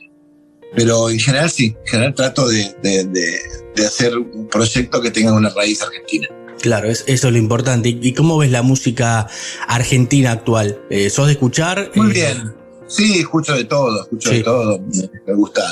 [0.76, 3.40] pero en general sí, en general trato de, de- de-
[3.76, 6.28] de hacer un proyecto que tenga una raíz argentina.
[6.62, 7.90] Claro, es- eso es lo importante.
[7.90, 9.28] ¿Y cómo ves la música
[9.68, 10.80] argentina actual?
[10.90, 11.92] Eh, ¿Sos de escuchar?
[11.96, 12.54] Muy Eh, bien,
[12.88, 14.38] sí, escucho de todo, escucho Sí.
[14.38, 14.80] de todo,
[15.28, 15.64] me, gusta.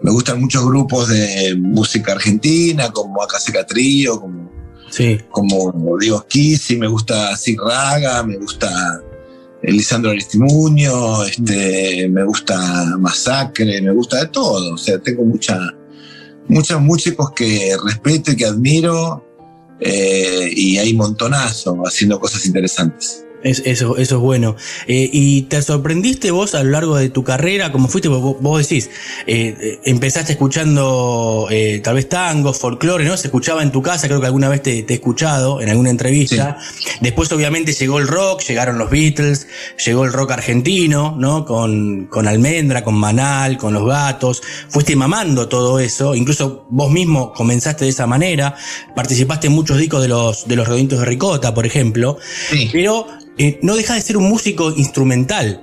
[0.00, 4.52] Me gustan muchos grupos de música argentina, como Acaseca Trío, como,
[4.90, 7.30] Sí, como digo Kisi, me gusta
[7.66, 9.00] Raga, me gusta
[9.62, 14.74] Lisandro Aristimuño, este, me gusta Masacre, me gusta de todo.
[14.74, 15.58] O sea, tengo mucha,
[16.48, 19.23] muchos músicos que respeto y que admiro,
[19.86, 23.23] eh, y hay montonazo haciendo cosas interesantes.
[23.44, 24.56] Es- eso, eso es bueno.
[24.88, 27.70] Eh, ¿Y te sorprendiste vos a lo largo de tu carrera?
[27.70, 28.90] Como fuiste, vos, vos decís,
[29.26, 33.16] eh, eh, empezaste escuchando eh, tal vez tango, folclore, ¿no?
[33.16, 35.90] Se escuchaba en tu casa, creo que alguna vez te, te he escuchado en alguna
[35.90, 36.58] entrevista.
[37.00, 39.46] Después obviamente llegó el rock, llegaron los Beatles,
[39.84, 41.44] llegó el rock argentino, ¿no?
[41.44, 44.42] Con, con Almendra, con Manal, con Los Gatos.
[44.68, 48.56] Fuiste mamando todo eso, incluso vos mismo comenzaste de esa manera,
[48.96, 52.16] participaste en muchos discos de los, de los Redonditos de Ricota, por ejemplo.
[52.50, 52.68] Sí.
[52.72, 53.06] Pero
[53.38, 55.60] eh, no deja de ser un músico instrumental,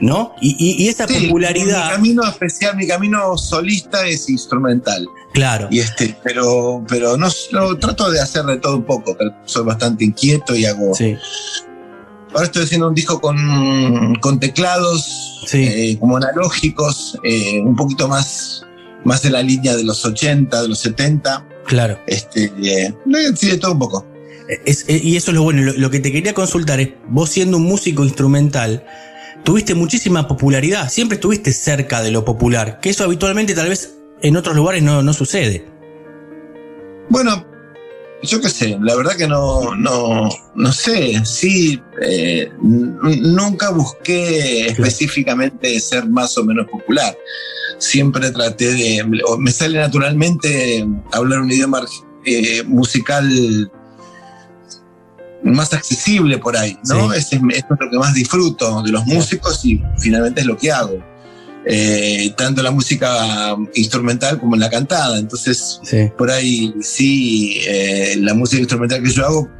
[0.00, 0.32] ¿no?
[0.40, 5.06] Y, y- y esa Sí, Mi popularidad, camino especial, mi camino solista es instrumental.
[5.32, 9.16] claro, Y este, pero, pero no, no, trato de hacer de todo un poco.
[9.44, 10.94] Soy bastante inquieto y hago.
[10.94, 11.14] sí,
[12.32, 15.62] Ahora estoy haciendo un disco con, con teclados Sí.
[15.62, 18.62] eh, como analógicos, eh, un poquito más,
[19.04, 21.46] más de la línea de los 80, de los 70.
[21.66, 21.98] claro.
[22.08, 22.92] Este, eh,
[23.36, 24.04] sí, de todo un poco.
[24.64, 25.62] Es- eh, y eso es lo bueno.
[25.62, 28.84] Lo, lo que te quería consultar es, vos siendo un músico instrumental,
[29.44, 34.36] tuviste muchísima popularidad, siempre estuviste cerca de lo popular, que eso habitualmente tal vez en
[34.36, 35.66] otros lugares no, no sucede.
[37.10, 37.46] Bueno,
[38.22, 45.78] yo qué sé, la verdad que no, no, no sé, sí, eh, nunca busqué específicamente
[45.80, 47.14] ser más o menos popular.
[47.78, 49.04] Siempre traté de,
[49.38, 51.84] me sale naturalmente hablar un idioma
[52.24, 53.70] eh, musical
[55.44, 57.12] más accesible por ahí, ¿no?
[57.12, 60.72] es, esto es lo que más disfruto de los músicos y finalmente es lo que
[60.72, 61.02] hago.
[61.66, 65.18] Eh, tanto la música instrumental como la cantada.
[65.18, 65.80] Entonces,
[66.16, 69.50] por ahí sí, eh, la música instrumental que yo hago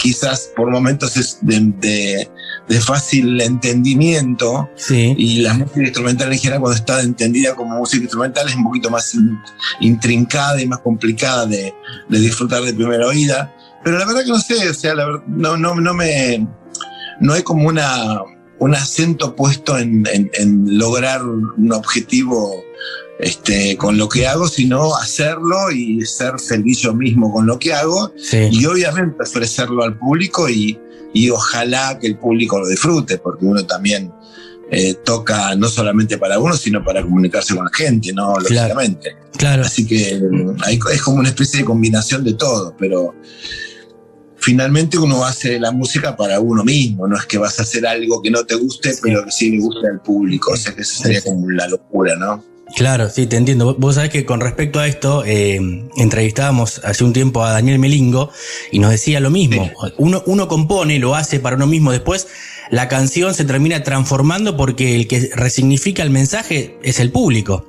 [0.00, 2.28] quizás por momentos es de,
[2.80, 8.54] fácil entendimiento y la música instrumental en general cuando está entendida como música instrumental es
[8.54, 9.14] un poquito más
[9.80, 11.74] intrincada y más complicada de,
[12.08, 13.54] disfrutar de primera oída.
[13.82, 14.94] Pero la verdad que no sé, o sea,
[15.26, 16.46] no, no, no me...
[17.20, 18.22] No hay como una
[18.60, 20.04] un acento puesto en,
[20.66, 22.62] lograr un objetivo
[23.18, 27.72] este, con lo que hago, sino hacerlo y ser feliz yo mismo con lo que
[27.72, 30.78] hago y obviamente ofrecerlo al público y,
[31.32, 34.12] ojalá que el público lo disfrute, porque uno también
[34.70, 38.38] eh, toca no solamente para uno, sino para comunicarse con la gente, ¿no?
[38.38, 39.16] Lógicamente.
[39.36, 39.62] Claro.
[39.64, 40.20] Así que
[40.92, 43.14] es como una especie de combinación de todo, pero
[44.40, 48.20] finalmente uno hace la música para uno mismo, no es que vas a hacer algo
[48.22, 51.02] que no te guste, pero que sí le guste al público, o sea que eso
[51.02, 52.42] sería como la locura, ¿no?
[52.76, 53.74] Claro, sí, te entiendo.
[53.78, 55.58] Vos sabés que con respecto a esto, eh,
[55.96, 58.30] entrevistábamos hace un tiempo a Daniel Melingo
[58.70, 59.70] y nos decía lo mismo.
[59.98, 62.28] Uno, uno compone, lo hace para uno mismo, después
[62.70, 67.66] la canción se termina transformando porque el que resignifica el mensaje es el público.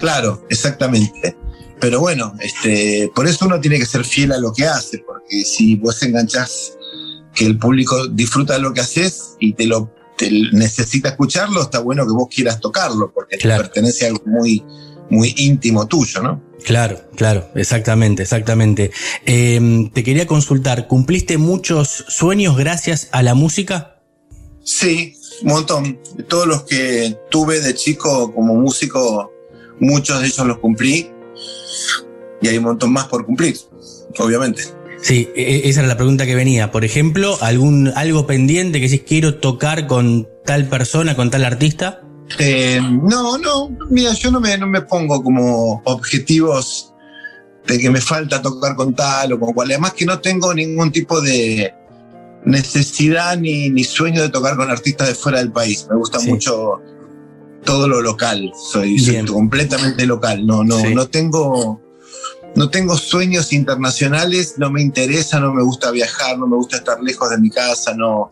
[0.00, 1.36] Claro, exactamente.
[1.82, 5.44] Pero bueno, este, por eso uno tiene que ser fiel a lo que hace, porque
[5.44, 6.78] si vos enganchás
[7.34, 9.92] que el público disfruta de lo que haces y te lo
[10.52, 14.62] necesita escucharlo, está bueno que vos quieras tocarlo, porque te pertenece a algo muy,
[15.10, 16.40] muy íntimo tuyo, ¿no?
[16.64, 18.92] Claro, claro, exactamente, exactamente.
[19.26, 23.96] Em, te quería consultar, ¿cumpliste muchos sueños gracias a la música?
[24.62, 25.98] Sí, un montón.
[26.28, 29.32] Todos los que tuve de chico como músico,
[29.80, 31.10] muchos de ellos los cumplí
[32.42, 33.56] y hay un montón más por cumplir,
[34.18, 34.64] obviamente.
[35.00, 36.70] Sí, e, e, esa era la pregunta que venía.
[36.70, 42.02] Por ejemplo, algún algo pendiente que si quiero tocar con tal persona, con tal artista.
[42.38, 46.92] Eh, no, no, mira, yo no me, no me pongo como objetivos
[47.66, 49.70] de que me falta tocar con tal o con cual.
[49.70, 51.74] Además que no tengo ningún tipo de
[52.44, 55.86] necesidad ni, ni sueño de tocar con artistas de fuera del país.
[55.88, 56.80] Me gusta mucho
[57.64, 58.52] todo lo local.
[58.72, 60.46] Soy, completamente local.
[60.46, 61.80] No, no, no tengo
[62.54, 67.02] no tengo sueños internacionales, no me interesa, no me gusta viajar, no me gusta estar
[67.02, 68.30] lejos de mi casa, no,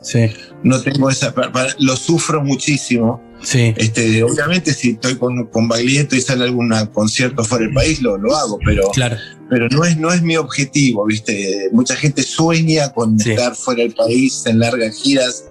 [0.63, 1.35] no tengo esa,
[1.79, 3.23] lo sufro muchísimo.
[3.43, 3.73] Sí.
[3.79, 8.19] Este, obviamente si estoy con, con Baglietto y sale algún concierto fuera del país, lo,
[8.19, 9.17] lo hago, pero, claro.
[9.49, 11.71] pero no, es, no es mi objetivo, ¿viste?
[11.73, 15.45] Mucha gente sueña con estar fuera del país en largas giras,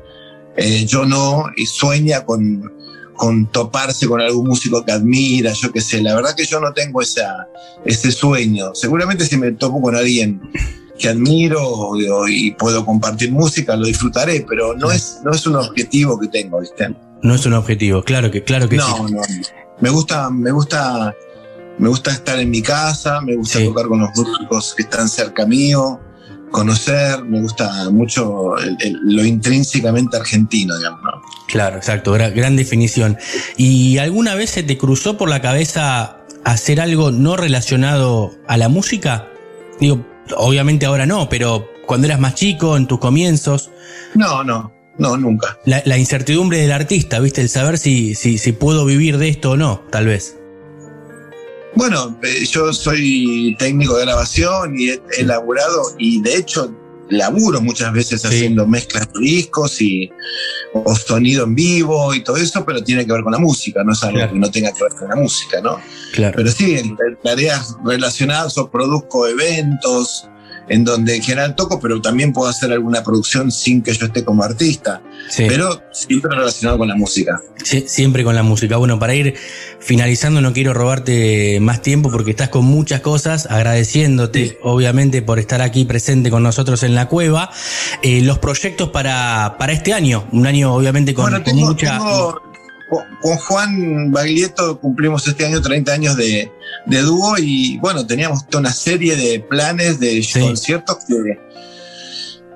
[0.58, 2.72] eh, yo no, y sueña con,
[3.20, 6.02] con toparse con algún músico que admira, yo qué sé.
[6.02, 7.50] La verdad que yo no tengo esa,
[7.84, 8.74] ese sueño.
[8.74, 10.42] Seguramente si me topo con alguien
[10.98, 11.92] que admiro
[12.30, 16.62] y, puedo compartir música, lo disfrutaré, pero no es, no es un objetivo que tengo,
[16.62, 16.96] ¿viste?
[17.22, 19.14] No es un objetivo, claro que, claro que no, sí.
[19.14, 19.22] No,
[19.82, 21.14] Me gusta, me gusta,
[21.78, 25.46] me gusta estar en mi casa, me gusta tocar con los músicos que están cerca
[25.46, 26.00] mío
[26.52, 28.56] conocer, me gusta mucho
[29.04, 31.02] lo intrínsecamente argentino, digamos.
[31.04, 31.22] ¿no?
[31.48, 33.18] Claro, exacto, gran, definición.
[33.58, 38.70] ¿Y alguna vez se te cruzó por la cabeza hacer algo no relacionado a la
[38.70, 39.28] música?
[39.80, 40.06] Digo,
[40.38, 43.72] obviamente ahora no, pero cuando eras más chico, en tus comienzos.
[44.14, 45.58] No, no, no, nunca.
[45.66, 47.42] La, incertidumbre del artista, ¿viste?
[47.42, 50.39] El saber si, si, si puedo vivir de esto o no, tal vez.
[51.76, 56.74] Bueno, eh, yo soy técnico de grabación y he elaborado y de hecho
[57.10, 60.12] laburo muchas veces haciendo mezclas de discos y
[60.74, 63.94] o sonido en vivo y todo eso, pero tiene que ver con la música, no
[63.94, 65.80] es algo que no tenga que ver con la música, ¿no?
[66.14, 66.34] Claro.
[66.38, 70.30] Pero sí, en tareas relacionadas o produzco eventos,
[70.70, 74.24] en donde en general toco, pero también puedo hacer alguna producción sin que yo esté
[74.24, 75.02] como artista.
[75.36, 77.42] Pero siempre relacionado con la música.
[77.64, 78.78] Sí, siempre con la música.
[78.78, 79.36] Bueno, para ir
[79.80, 85.62] finalizando, no quiero robarte más tiempo porque estás con muchas cosas, agradeciéndote obviamente por estar
[85.62, 87.52] aquí presente con nosotros en la cueva.
[88.02, 92.00] Eh, los proyectos para, para este año, un año obviamente con, mucha
[92.90, 96.52] con Juan Baglietto cumplimos este año 30 años de,
[96.88, 101.40] dúo y bueno, teníamos toda una serie de planes de conciertos que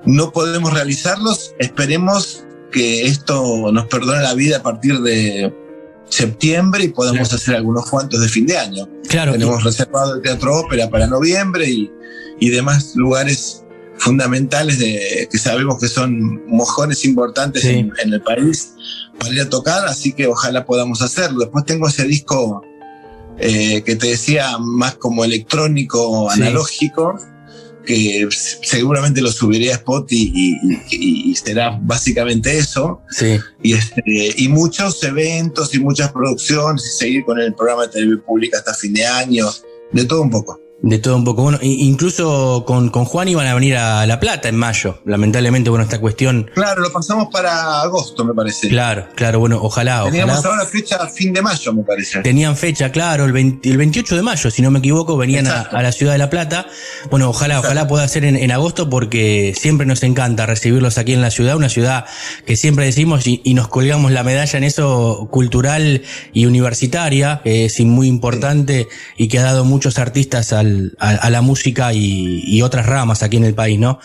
[0.06, 1.54] no podemos realizarlos.
[1.60, 5.54] Esperemos que esto nos perdone la vida a partir de
[6.10, 8.90] septiembre y podamos hacer algunos cuantos de fin de año.
[9.08, 9.34] Claro.
[9.34, 11.92] Tenemos reservado el Teatro Ópera para noviembre y,
[12.40, 13.63] y demás lugares
[14.04, 18.74] fundamentales de, que sabemos que son mojones importantes en, en, el país
[19.18, 21.40] para ir a tocar, así que ojalá podamos hacerlo.
[21.40, 22.62] Después tengo ese disco
[23.40, 27.18] eh, que te decía más como electrónico, analógico,
[27.86, 33.02] que seguramente lo subiré a Spot y, será básicamente eso.
[33.10, 33.40] Sí.
[33.62, 34.02] Y, este,
[34.36, 38.74] y muchos eventos y muchas producciones y seguir con el programa de televisión pública hasta
[38.74, 39.50] fin de año,
[39.94, 40.63] de todo un poco.
[40.84, 41.44] De todo un poco.
[41.44, 45.00] Bueno, incluso con, con, Juan iban a venir a La Plata en mayo.
[45.06, 46.52] Lamentablemente, bueno, esta cuestión.
[46.54, 48.68] Claro, lo pasamos para agosto, me parece.
[48.68, 50.04] Claro, claro, bueno, ojalá.
[50.04, 52.20] Teníamos ahora fecha fin de mayo, me parece.
[52.20, 56.12] Tenían fecha, claro, el, 28 de mayo, si no me equivoco, venían a, la ciudad
[56.12, 56.68] de La Plata.
[57.10, 61.32] Bueno, ojalá, ojalá pueda ser en, agosto porque siempre nos encanta recibirlos aquí en la
[61.32, 62.04] ciudad, una ciudad
[62.46, 66.02] que siempre decimos y, nos colgamos la medalla en eso cultural
[66.34, 71.42] y universitaria, que es muy importante y que ha dado muchos artistas al a, la
[71.42, 74.00] música y, otras ramas aquí en el país, ¿no?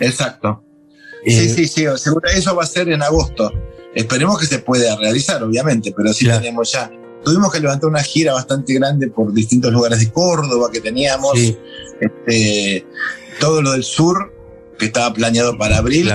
[0.00, 0.64] Exacto.
[1.24, 3.52] sí, eh, sí, sí, seguro, eso va a ser en agosto.
[3.94, 6.90] Esperemos que se pueda realizar, obviamente, pero sí tenemos ya.
[7.24, 11.32] Tuvimos que levantar una gira bastante grande por distintos lugares de Córdoba que teníamos.
[12.00, 12.86] Este,
[13.40, 14.32] todo lo del sur,
[14.78, 16.12] que estaba planeado para abril,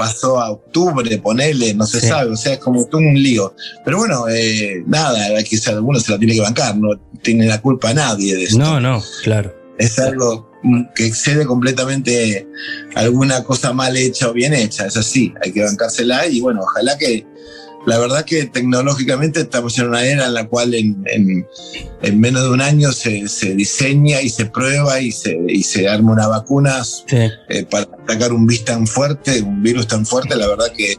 [0.00, 3.54] pasó a octubre, ponele, no se sabe, o sea, es como un lío.
[3.84, 7.90] Pero bueno, eh, nada, ser, alguno se la tiene que bancar, no tiene la culpa
[7.90, 8.58] a nadie de eso.
[8.58, 9.54] No, no, claro.
[9.76, 10.50] Es algo
[10.94, 12.48] que excede completamente
[12.94, 16.96] alguna cosa mal hecha o bien hecha, es así, hay que bancársela y bueno, ojalá
[16.96, 17.26] que
[17.86, 22.50] la verdad que tecnológicamente estamos en una era en la cual en, en, menos de
[22.50, 26.82] un año se, se, diseña y se prueba y se, y se arma una vacuna
[27.10, 30.96] eh, para atacar un virus tan fuerte, un virus tan fuerte, la verdad que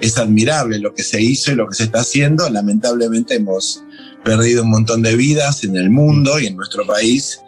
[0.00, 2.48] es admirable lo que se hizo y lo que se está haciendo.
[2.50, 3.82] Lamentablemente hemos
[4.26, 7.40] perdido un montón de vidas en el mundo y en nuestro país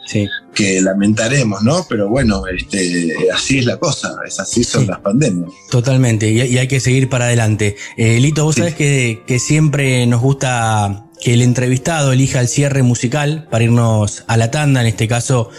[0.54, 1.84] que lamentaremos, ¿no?
[1.88, 5.50] Pero bueno, este, así es la cosa, es así son las pandemias.
[5.70, 7.76] Totalmente, y, hay que seguir para adelante.
[7.96, 12.82] Eh, Lito, vos sabés que, que siempre nos gusta que el entrevistado elija el cierre
[12.82, 15.50] musical para irnos a la tanda, en este caso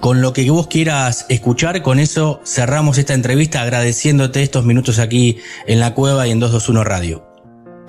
[0.00, 5.38] con lo que vos quieras escuchar, con eso cerramos esta entrevista agradeciéndote estos minutos aquí
[5.66, 7.29] en la cueva y en 221 Radio.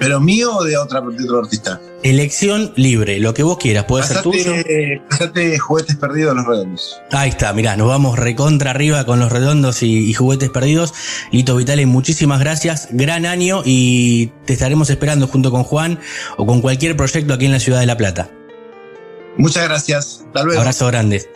[0.01, 1.79] ¿Pero mío o de otra de otro artista?
[2.01, 4.51] Elección libre, lo que vos quieras, puede ser tuyo.
[5.07, 6.99] Pasate juguetes perdidos los redondos.
[7.11, 10.95] Ahí está, mirá, nos vamos recontra arriba con los redondos y, juguetes perdidos.
[11.31, 15.99] Lito Vitale, muchísimas gracias, gran año y te estaremos esperando junto con Juan
[16.35, 18.31] o con cualquier proyecto aquí en la ciudad de La Plata.
[19.37, 20.61] Muchas gracias, hasta luego.
[20.61, 21.29] Abrazo grande.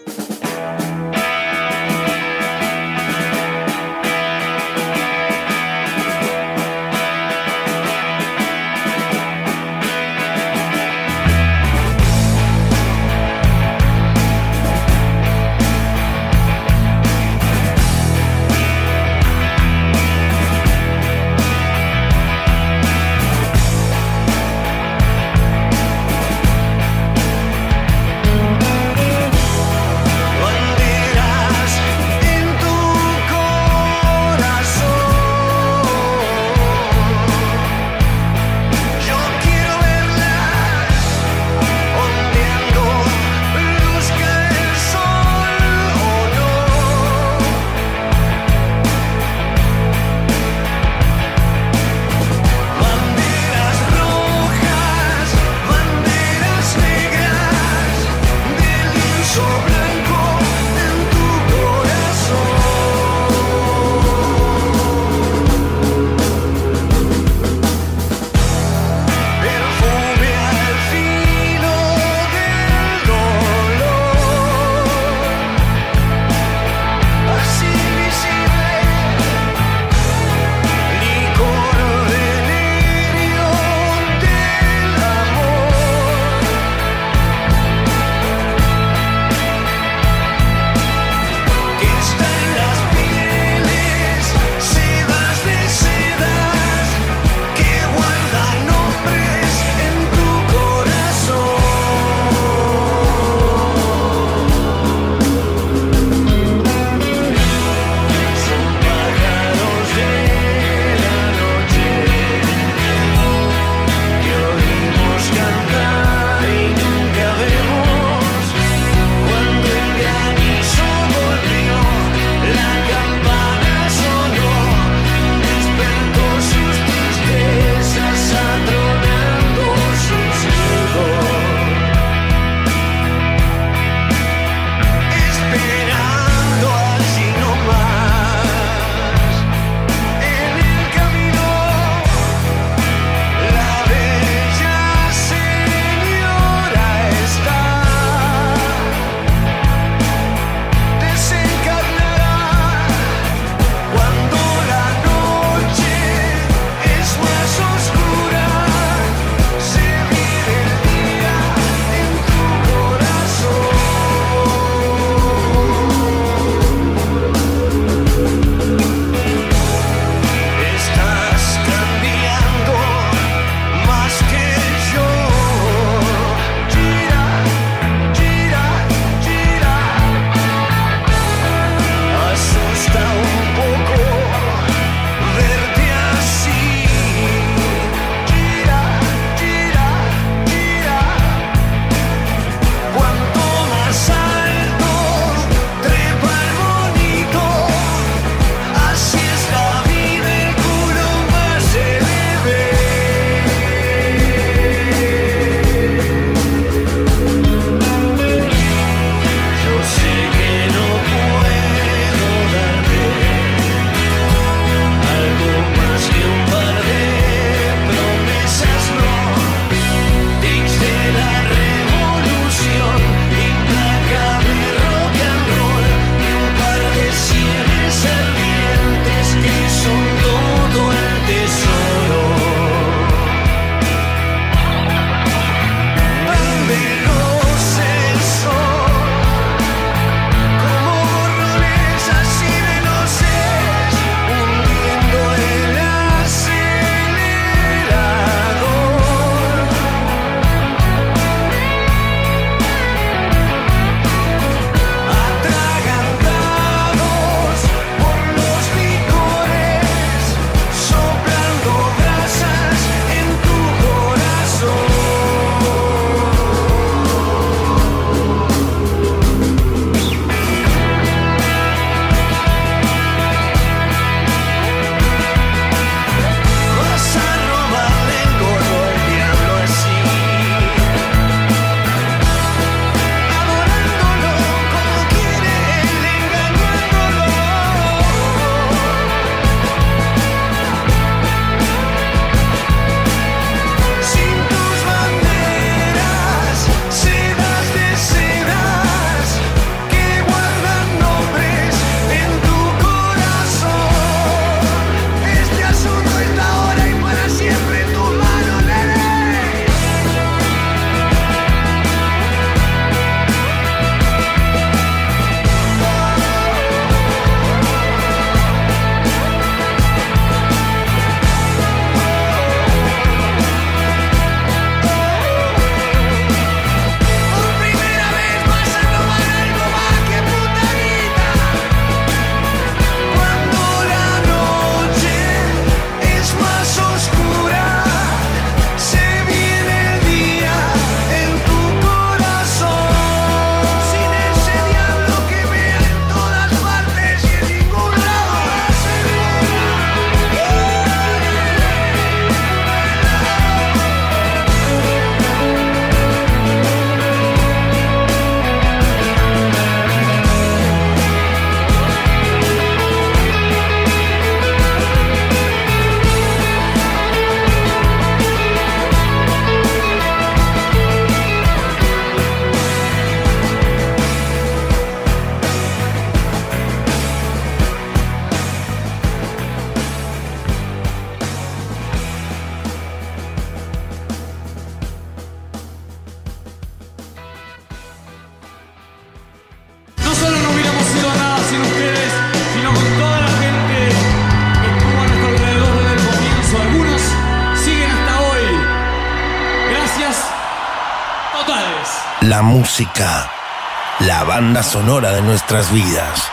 [403.99, 406.29] La banda sonora de nuestras vidas.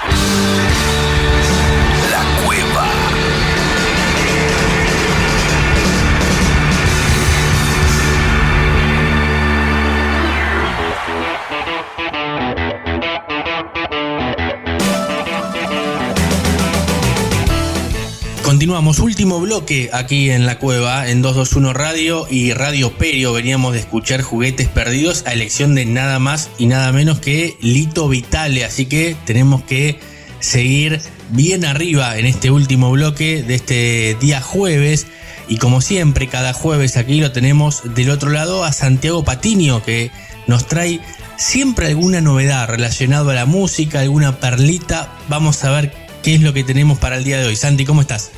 [18.82, 23.32] Último bloque aquí en la cueva, en 221 Radio y Radio Perio.
[23.32, 28.08] Veníamos de escuchar Juguetes Perdidos a elección de nada más y nada menos que Lito
[28.08, 28.64] Vitale.
[28.64, 30.00] Así que tenemos que
[30.40, 31.00] seguir
[31.30, 35.06] bien arriba en este último bloque de este día jueves.
[35.48, 40.10] Y como siempre, cada jueves aquí lo tenemos del otro lado a Santiago Patiño, que
[40.48, 41.00] nos trae
[41.36, 45.12] siempre alguna novedad relacionada a la música, alguna perlita.
[45.28, 45.92] Vamos a ver
[46.24, 47.56] qué es lo que tenemos para el día de hoy.
[47.56, 48.32] Santi, ¿cómo estás?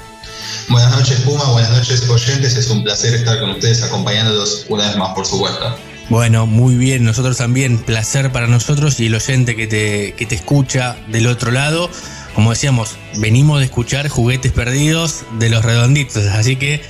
[0.69, 1.45] Buenas noches, Puma.
[1.51, 2.57] Buenas noches, oyentes.
[2.57, 5.77] Es un placer estar con ustedes acompañándolos una vez más, por supuesto.
[6.09, 10.35] Bueno, muy bien, nosotros también, placer para nosotros y el oyente que te, que te
[10.35, 11.89] escucha del otro lado.
[12.35, 16.83] Como decíamos, venimos de escuchar Juguetes Perdidos de los Redonditos, así que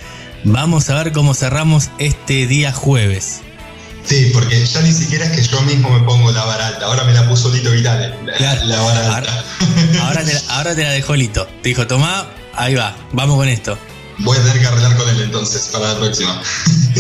[0.43, 3.41] vamos a ver cómo cerramos este día jueves.
[4.05, 7.05] Sí, porque ya ni siquiera es que yo mismo me pongo la vara alta, ahora
[7.05, 8.65] me la puso Lito Vitale, la, Claro.
[8.65, 9.45] la vara alta.
[10.01, 11.47] Ahora, ahora te, ahora te la dejó Lito.
[11.63, 12.27] Te dijo, tomá,
[12.57, 13.79] ahí va, vamos con esto.
[14.19, 16.41] Voy a tener que arreglar con él entonces para la próxima.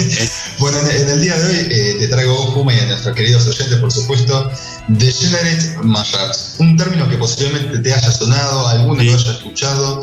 [0.58, 3.46] bueno, en, el día de hoy eh, te traigo a Puma, y a nuestros queridos
[3.46, 4.50] oyentes, por supuesto,
[4.88, 6.56] Degenerate Mashups.
[6.58, 10.02] Un término que posiblemente te haya sonado, alguno lo haya escuchado.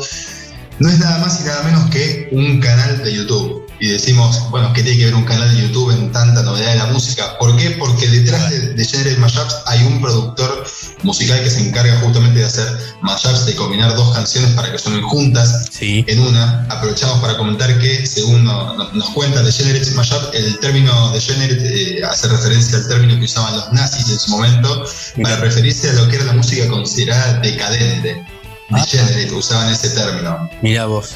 [0.78, 3.61] No es nada más y nada menos que un canal de YouTube.
[3.82, 6.78] Y decimos, bueno, ¿qué tiene que ver un canal de YouTube en tanta novedad de
[6.78, 7.36] la música?
[7.36, 7.70] ¿Por qué?
[7.70, 10.64] Porque detrás de Degenerate Mashups hay un productor
[11.02, 12.64] musical que se encarga justamente de hacer
[13.00, 15.64] mashups, de combinar dos canciones para que suenen juntas
[16.06, 16.64] en una.
[16.70, 22.04] Aprovechamos para comentar que, según no- no- nos cuenta Degenerate Mashup, el término Degenerate eh,
[22.04, 24.86] hace referencia al término que usaban los nazis en su momento
[25.24, 28.24] para referirse a lo que era la música considerada decadente.
[28.70, 30.48] Degenerate usaban ese término.
[30.62, 31.10] Mira vos.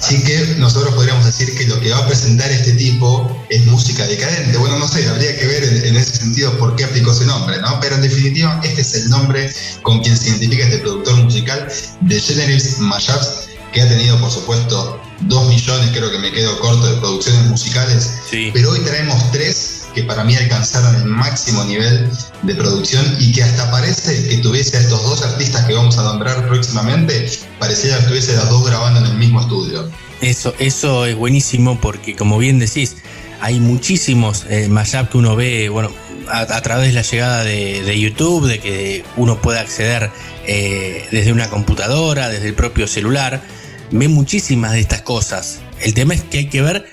[0.00, 4.06] Así que nosotros podríamos decir que lo que va a presentar este tipo es música
[4.06, 4.56] decadente.
[4.56, 7.60] Bueno, no sé, habría que ver en, en ese sentido por qué aplicó ese nombre,
[7.60, 7.78] ¿no?
[7.80, 9.52] Pero en definitiva, este es el nombre
[9.82, 11.68] con quien se identifica este productor musical
[12.02, 16.86] de Generous Mashups, que ha tenido, por supuesto, dos millones, creo que me quedo corto,
[16.86, 18.12] de producciones musicales.
[18.30, 22.08] Pero hoy traemos tres que para mí alcanzaron el máximo nivel
[22.42, 26.04] de producción y que hasta parece que tuviese a estos dos artistas que vamos a
[26.04, 29.90] nombrar próximamente, pareciera que estuviese los dos grabando en el mismo estudio.
[30.20, 32.96] Eso, eso es buenísimo porque, como bien decís,
[33.40, 35.90] hay muchísimos eh, mashup que uno ve, bueno,
[36.28, 40.10] a, través de la llegada de, de YouTube, de que uno puede acceder
[40.46, 43.42] eh, desde una computadora, desde el propio celular,
[43.90, 45.60] ve muchísimas de estas cosas.
[45.80, 46.86] El tema es que hay que ver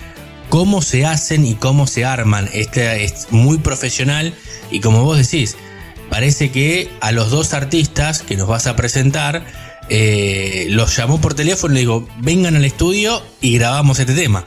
[0.56, 2.50] cómo se hacen y cómo se arman.
[2.54, 4.34] Este es muy profesional
[4.72, 5.58] y como vos decís,
[6.10, 9.46] parece que a los dos artistas que nos vas a presentar
[9.90, 14.46] eh, los llamó por teléfono y le digo, vengan al estudio y grabamos este tema.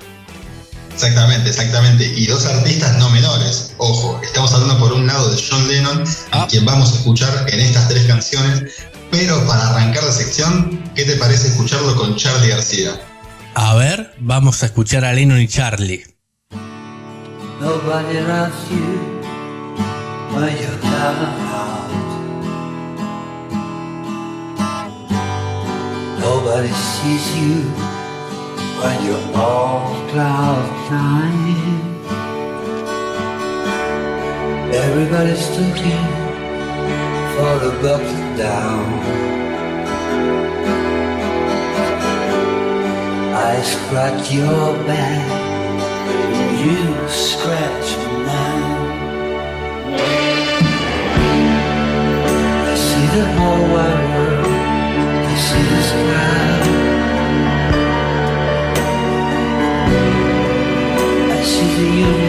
[0.95, 2.07] Exactamente, exactamente.
[2.07, 3.75] Y dos artistas no menores.
[3.77, 7.61] Ojo, estamos hablando por un lado de John Lennon, a quien vamos a escuchar en
[7.61, 8.63] estas tres canciones.
[9.11, 12.99] Pero para arrancar la sección, ¿qué te parece escucharlo con Charlie García?
[13.61, 16.05] A ver, vamos a escuchar a Lennon y Charlie.
[17.61, 18.87] Nobody loves you
[20.33, 21.91] when you're down and out.
[26.21, 27.65] Nobody sees you
[28.81, 31.99] when you're all cloud nine.
[34.73, 36.07] Everybody's looking
[37.35, 39.38] for a bucket down.
[43.40, 45.27] I scratch your back,
[46.65, 47.89] you scratch
[48.27, 49.93] mine.
[52.66, 54.47] I see the whole wide world,
[55.24, 56.59] I see the sky.
[61.31, 62.28] I see the universe,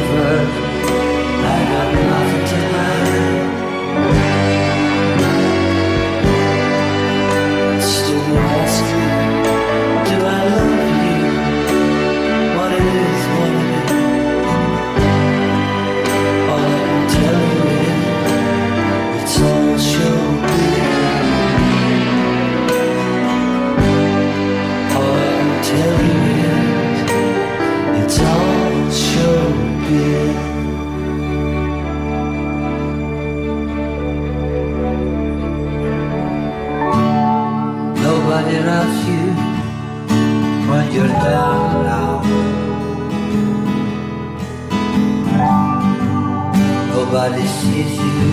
[46.94, 48.32] Nobody sees you,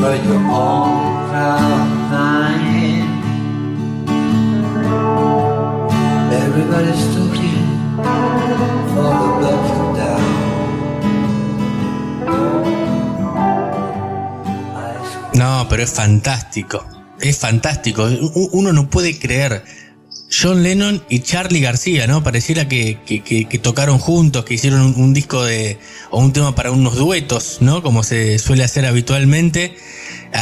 [0.00, 3.08] but you're all crying.
[6.32, 7.66] Everybody's looking
[8.94, 9.12] for
[9.42, 10.48] the from down.
[15.34, 16.84] No, pero es fantástico.
[17.20, 18.08] Es fantástico.
[18.52, 19.62] Uno no puede creer.
[20.40, 22.22] John Lennon y Charlie García, ¿no?
[22.22, 25.78] Pareciera que, que- tocaron juntos, que hicieron un, disco de.
[26.10, 27.82] o un tema para unos duetos, ¿no?
[27.82, 29.76] Como se suele hacer habitualmente.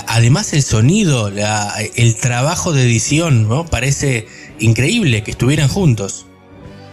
[0.08, 3.66] Además, el sonido, el trabajo de edición, ¿no?
[3.66, 4.26] Parece
[4.58, 6.26] increíble que estuvieran juntos.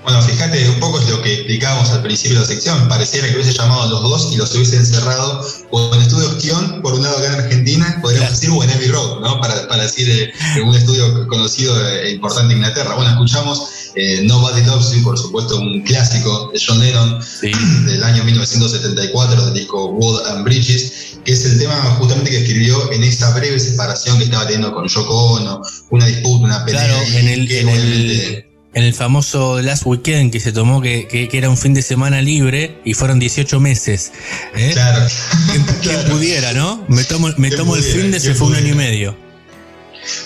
[0.03, 2.89] Bueno, fíjate, un poco es lo que explicábamos al principio de la sección.
[2.89, 6.81] Pareciera que hubiese llamado a los dos y los hubiese encerrado o en estudios Kion,
[6.81, 9.39] por un lado acá en Argentina, podríamos decir, o en Abbey Road, ¿no?
[9.39, 12.95] Para, para decir eh, un estudio conocido e importante en Inglaterra.
[12.95, 17.19] Bueno, escuchamos eh, Nobody Loves You, por supuesto, un clásico de John Lennon
[17.85, 22.91] del año 1974, del disco Wall and Bridges, que es el tema justamente que escribió
[22.91, 25.61] en esa breve separación que estaba teniendo con Yoko Ono,
[25.91, 26.83] una disputa, una pelea.
[26.83, 31.07] Claro, en el, que en el, en el famoso Last Weekend que se tomó, que,
[31.07, 34.11] que- que era un fin de semana libre y fueron 18 meses.
[34.55, 34.71] ¿eh?
[34.73, 35.05] Claro.
[35.81, 36.83] ¿Quién pudiera, no?
[36.87, 39.22] Me tomo, me ¿Quién tomo el fin de se ¿Quién fue un año y medio.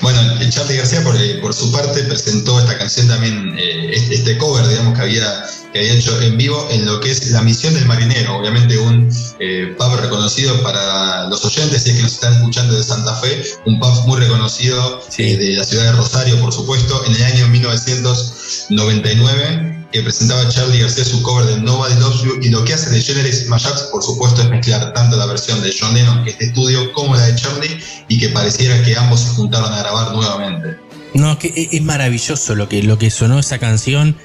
[0.02, 4.38] Bueno, Charlie García por, eh, por su parte presentó esta canción también, eh, este, este
[4.38, 7.74] cover, digamos, que había, que había hecho en vivo en lo que es La Misión
[7.74, 9.10] del Marinero, obviamente un
[9.40, 13.44] eh, pub reconocido para los oyentes, si es que nos están escuchando de Santa Fe,
[13.66, 17.48] un pub muy reconocido eh, de la ciudad de Rosario, por supuesto, en el año
[17.48, 22.90] 1999 que presentaba Charlie García su cover de Nobody Loves You y lo que hace
[22.90, 26.40] de Generous Mashups, por supuesto, es mezclar tanto la versión de John Lennon, que es
[26.40, 30.14] de estudio, como la de Charlie y que pareciera que ambos se juntaron a grabar
[30.14, 30.78] nuevamente.
[31.14, 34.18] No, que e- es maravilloso lo que, lo que sonó esa canción.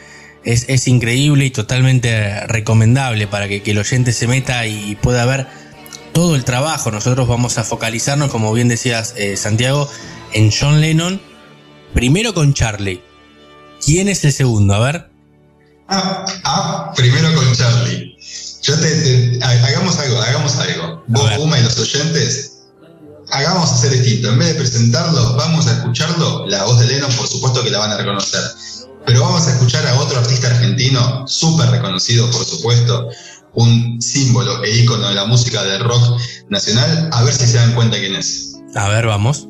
[0.44, 5.24] Es, es increíble y totalmente recomendable para que, que el oyente se meta y pueda
[5.24, 5.46] ver
[6.12, 6.90] todo el trabajo.
[6.90, 9.88] Nosotros vamos a focalizarnos, como bien decías, eh, Santiago,
[10.32, 11.20] en John Lennon.
[11.94, 13.00] Primero con Charlie.
[13.84, 14.74] ¿Quién es el segundo?
[14.74, 15.11] A ver.
[15.94, 18.16] Ah, ah, primero con Charlie.
[18.62, 21.04] Yo te, te- ha- hagamos algo, hagamos algo.
[21.08, 22.52] Vos, Puma y los oyentes,
[23.30, 24.28] hagamos hacer distinto.
[24.30, 26.46] En vez de presentarlo, vamos a escucharlo.
[26.46, 28.40] La voz de Lennon, por supuesto que la van a reconocer.
[29.04, 33.08] Pero vamos a escuchar a otro artista argentino, súper reconocido, por supuesto,
[33.54, 37.74] un símbolo e ícono de la música del rock nacional, a ver si se dan
[37.74, 38.54] cuenta quién es.
[38.76, 39.48] A ver, vamos.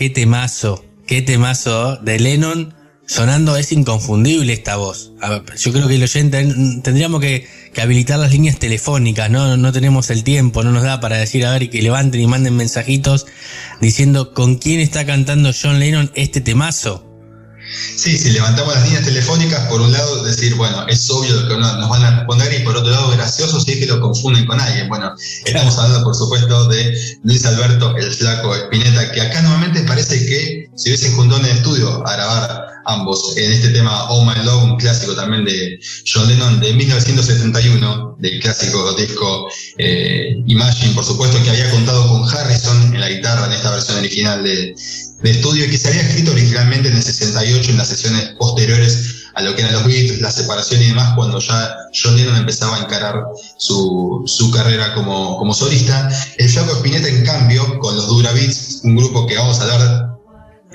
[0.00, 2.72] Qué temazo, qué temazo de Lennon
[3.06, 5.12] sonando, es inconfundible esta voz.
[5.58, 6.42] Yo creo que el oyente
[6.82, 9.58] tendríamos que, que habilitar las líneas telefónicas, ¿no?
[9.58, 12.26] no tenemos el tiempo, no nos da para decir, a ver, y que levanten y
[12.26, 13.26] manden mensajitos
[13.82, 17.09] diciendo con quién está cantando John Lennon este temazo.
[17.70, 21.88] Sí, si levantamos las líneas telefónicas, por un lado decir, bueno, es obvio que nos
[21.88, 24.88] van a responder y por otro lado gracioso si es que lo confunden con alguien.
[24.88, 25.14] Bueno,
[25.44, 30.70] estamos hablando por supuesto de Luis Alberto, el flaco Espineta, que acá nuevamente parece que
[30.74, 34.64] se hubiesen juntado en el estudio a grabar ambos en este tema Oh My Love,
[34.64, 39.48] un clásico también de John Lennon de 1971, del clásico disco
[39.78, 43.98] eh, Imagine, por supuesto, que había contado con Harrison en la guitarra en esta versión
[43.98, 44.74] original de,
[45.22, 49.42] de estudio que se había escrito originalmente en el 68 en las sesiones posteriores a
[49.42, 52.80] lo que eran los Beatles, la separación y demás, cuando ya John Lennon empezaba a
[52.80, 53.22] encarar
[53.56, 56.08] su, su carrera como, como solista.
[56.36, 60.09] El Flaco Spinetta, en cambio, con los Dura Beats, un grupo que vamos a hablar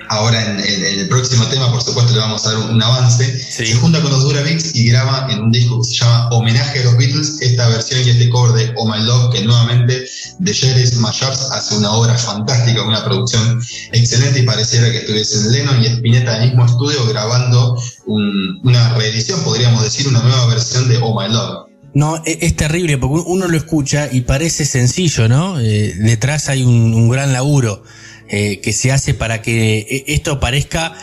[0.08, 4.00] ahora en, el próximo tema, por supuesto, le vamos a dar un, avance, se junta
[4.00, 6.96] con los Dura Beats y graba en un disco que se llama Homenaje a los
[6.96, 10.06] Beatles, esta versión y este cover de Oh My Love, que nuevamente
[10.38, 13.62] de Jerry's Mashups hace una obra fantástica, una producción
[13.92, 17.76] excelente y pareciera que estuviesen Lennon y Spinetta en el mismo estudio grabando
[18.06, 21.66] una reedición, podríamos decir, una nueva versión de Oh My Love.
[21.94, 25.58] No, e, es, terrible porque uno lo escucha y parece sencillo, ¿no?
[25.58, 27.82] Eh, detrás hay un gran laburo.
[28.28, 30.94] Eh, que se hace para que eh, esto parezca,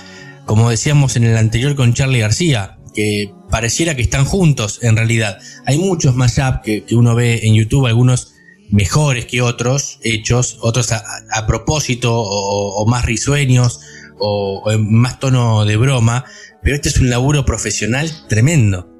[0.46, 5.40] como decíamos en el anterior con Charlie García, que pareciera que están juntos en realidad.
[5.66, 8.34] Hay muchos mashup que, que uno ve en YouTube, algunos
[8.74, 13.80] mejores que otros, hechos, otros a, propósito o, más risueños
[14.20, 16.26] o, en más tono de broma,
[16.62, 18.93] pero este es un laburo profesional tremendo.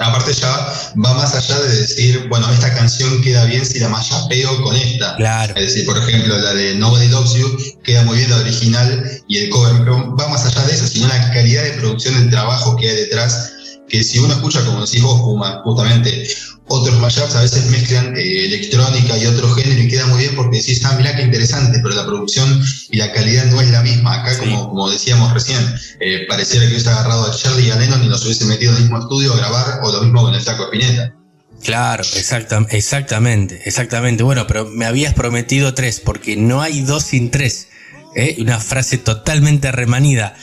[0.00, 0.48] Aparte ya
[1.04, 3.90] va más allá de decir, bueno, esta canción queda bien si la
[4.30, 5.14] pego con esta.
[5.16, 5.54] Claro.
[5.56, 9.38] Es decir, por ejemplo, la de Nobody Loves You queda muy bien la original y
[9.38, 12.76] el cover, pero va más allá de eso, sino la calidad de producción del trabajo
[12.76, 13.52] que hay detrás,
[13.90, 16.26] que si uno escucha, como decís vos, Puma, justamente
[16.72, 20.58] otros mashups a veces mezclan eh, electrónica y otro género y queda muy bien porque
[20.58, 24.22] decís, ah, mirá qué interesante, pero la producción y la calidad no es la misma.
[24.22, 25.60] Acá, como, como decíamos recién,
[25.98, 28.76] eh, pareciera que hubiese agarrado a Charlie y a Lennon y los hubiese metido en
[28.76, 31.12] el mismo estudio a grabar, o lo mismo con el saco Spinetta.
[31.62, 34.22] Claro, exactamente, exactamente.
[34.22, 37.66] Bueno, pero me habías prometido tres, porque no hay dos sin tres.
[38.14, 38.36] ¿eh?
[38.38, 40.36] Una frase totalmente remanida.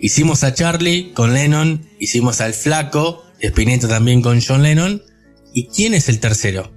[0.00, 5.02] Hicimos a Charlie con Lennon, hicimos al Flaco, Spinetta también con John Lennon,
[5.54, 6.72] ¿Y quién es el tercero?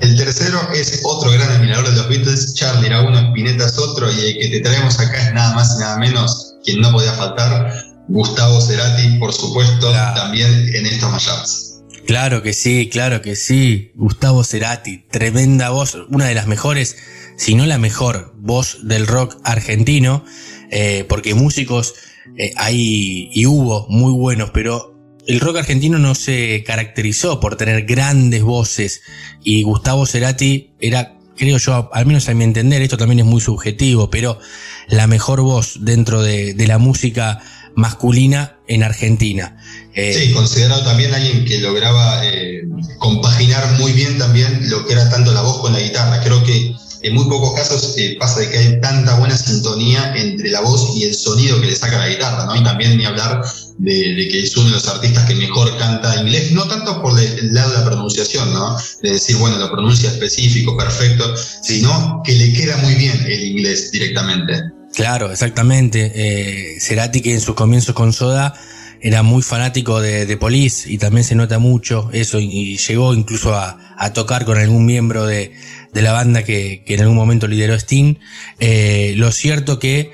[0.00, 4.10] El tercero es otro gran admirador de los Beatles, Charlie era uno, Spinetta es otro,
[4.10, 7.12] y el que te traemos acá es nada más y nada menos, quien no podía
[7.12, 11.82] faltar, Gustavo Cerati, por supuesto, también en estos mashups.
[12.06, 13.92] Claro que sí, claro que sí.
[13.94, 16.96] Gustavo Cerati, tremenda voz, una de las mejores,
[17.36, 20.24] si no la mejor voz del rock argentino,
[20.72, 21.94] eh, porque músicos
[22.36, 24.89] eh, hay y hubo muy buenos, pero
[25.30, 29.02] el rock argentino no se caracterizó por tener grandes voces
[29.44, 33.40] y Gustavo Cerati era, creo yo, al menos a mi entender, esto también es muy
[33.40, 34.40] subjetivo, pero
[34.88, 37.38] la mejor voz dentro de, la música
[37.76, 39.56] masculina en Argentina.
[39.94, 42.62] Eh, sí, considerado también alguien que lograba eh,
[42.98, 46.20] compaginar muy bien también lo que era tanto la voz con la guitarra.
[46.24, 50.50] Creo que en muy pocos casos eh, pasa de que hay tanta buena sintonía entre
[50.50, 52.56] la voz y el sonido que le saca la guitarra, ¿no?
[52.56, 53.42] Y también ni hablar
[53.80, 57.54] de, que es uno de los artistas que mejor canta inglés, no tanto por el
[57.54, 58.76] lado de la pronunciación, ¿no?
[59.02, 63.90] De decir, bueno, lo pronuncia específico, perfecto, sino que le queda muy bien el inglés
[63.90, 64.62] directamente.
[64.94, 66.12] Claro, exactamente.
[66.14, 68.54] Eh, Cerati que en sus comienzos con Soda
[69.00, 73.54] era muy fanático de, de Police y también se nota mucho eso y, llegó incluso
[73.54, 73.78] a,
[74.12, 75.52] tocar con algún miembro de,
[75.94, 78.16] la banda que, en algún momento lideró Sting.
[78.58, 80.12] Eh, lo cierto que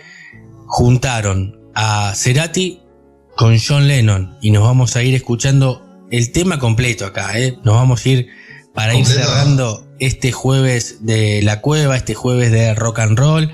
[0.66, 2.85] juntaron a Cerati
[3.36, 7.58] con John Lennon y nos vamos a ir escuchando el tema completo acá, ¿eh?
[7.64, 8.28] Nos vamos a ir
[8.74, 13.52] para ir cerrando este jueves de la cueva, este jueves de rock and roll.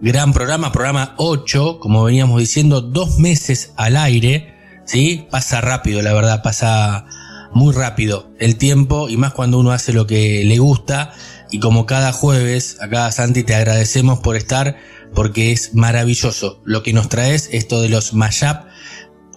[0.00, 4.54] Gran programa, programa 8, como veníamos diciendo, dos meses al aire,
[4.84, 5.26] ¿sí?
[5.30, 7.06] Pasa rápido, la verdad, pasa
[7.52, 11.12] muy rápido el tiempo y más cuando uno hace lo que le gusta.
[11.52, 14.76] Y como cada jueves, acá Santi te agradecemos por estar
[15.14, 18.69] porque es maravilloso lo que nos traes, esto de los mashup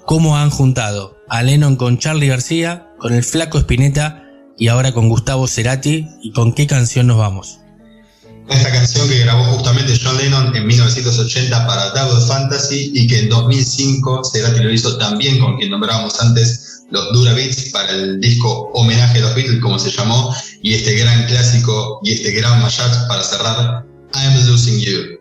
[0.06, 4.24] cómo han juntado a Lennon con Charlie García, con el flaco Spinetta
[4.58, 7.60] y ahora con Gustavo Cerati y con qué canción nos vamos.
[8.50, 13.30] Esta canción que grabó justamente John Lennon en 1980 para Double Fantasy y que en
[13.30, 18.70] 2005 Cerati lo hizo también con quien nombrábamos antes los Dura Beats para el disco
[18.74, 23.08] Homenaje a los Beatles, como se llamó, y este gran clásico y este gran mashup
[23.08, 25.13] para cerrar, I'm Losing You.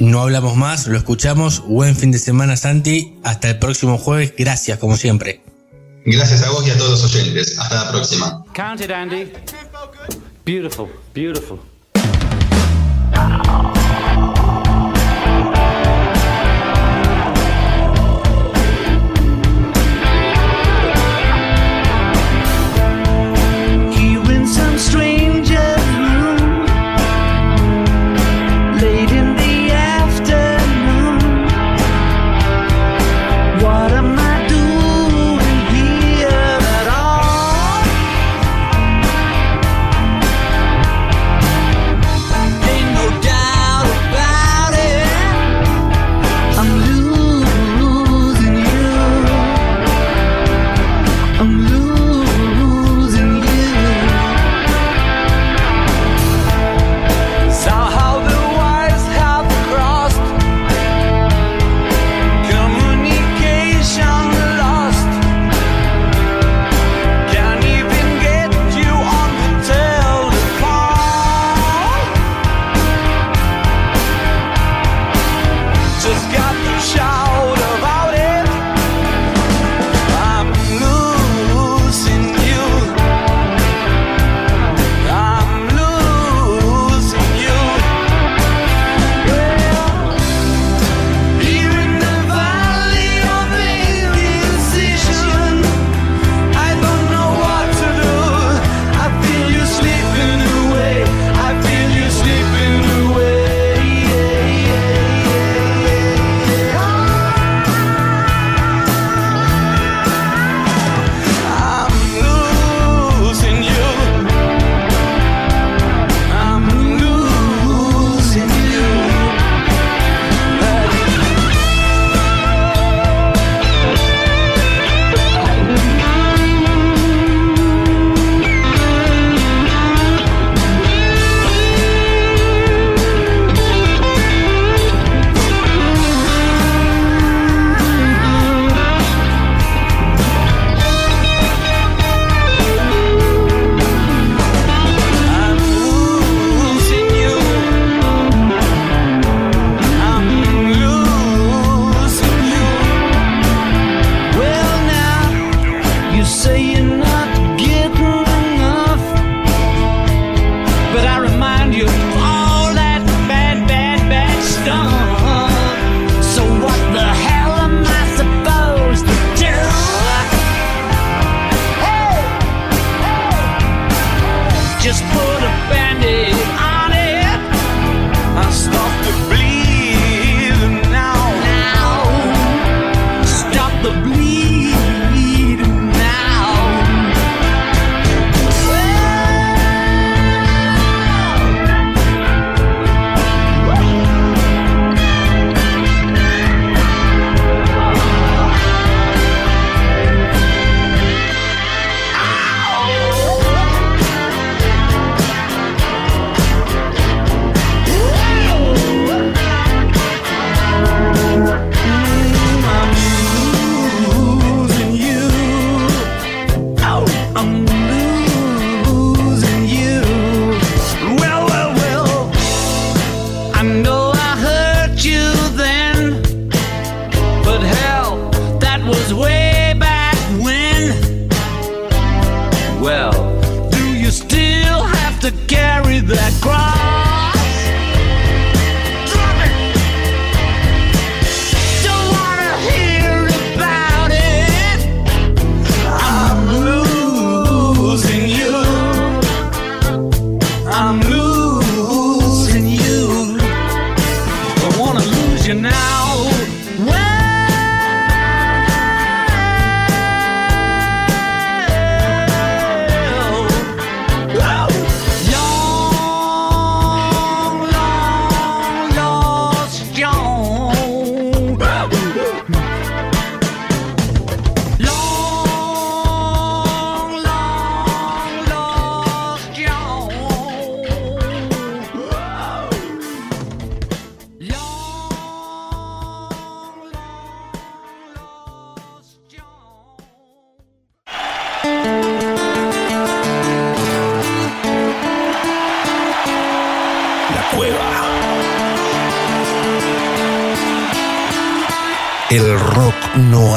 [0.00, 1.62] No hablamos más, lo escuchamos.
[1.66, 3.18] Buen fin de semana, Santi.
[3.22, 4.32] Hasta el próximo jueves.
[4.36, 5.42] Gracias, como siempre.
[6.06, 7.58] Gracias a vos y a todos los oyentes.
[7.58, 8.42] Hasta la próxima.
[8.54, 9.30] Counted, Andy.
[10.46, 11.60] Beautiful, beautiful.
[23.92, 25.09] He wins some.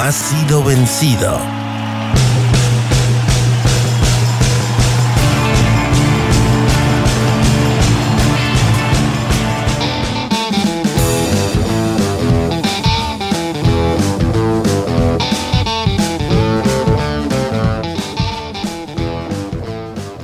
[0.04, 1.64] Ha sido vencido.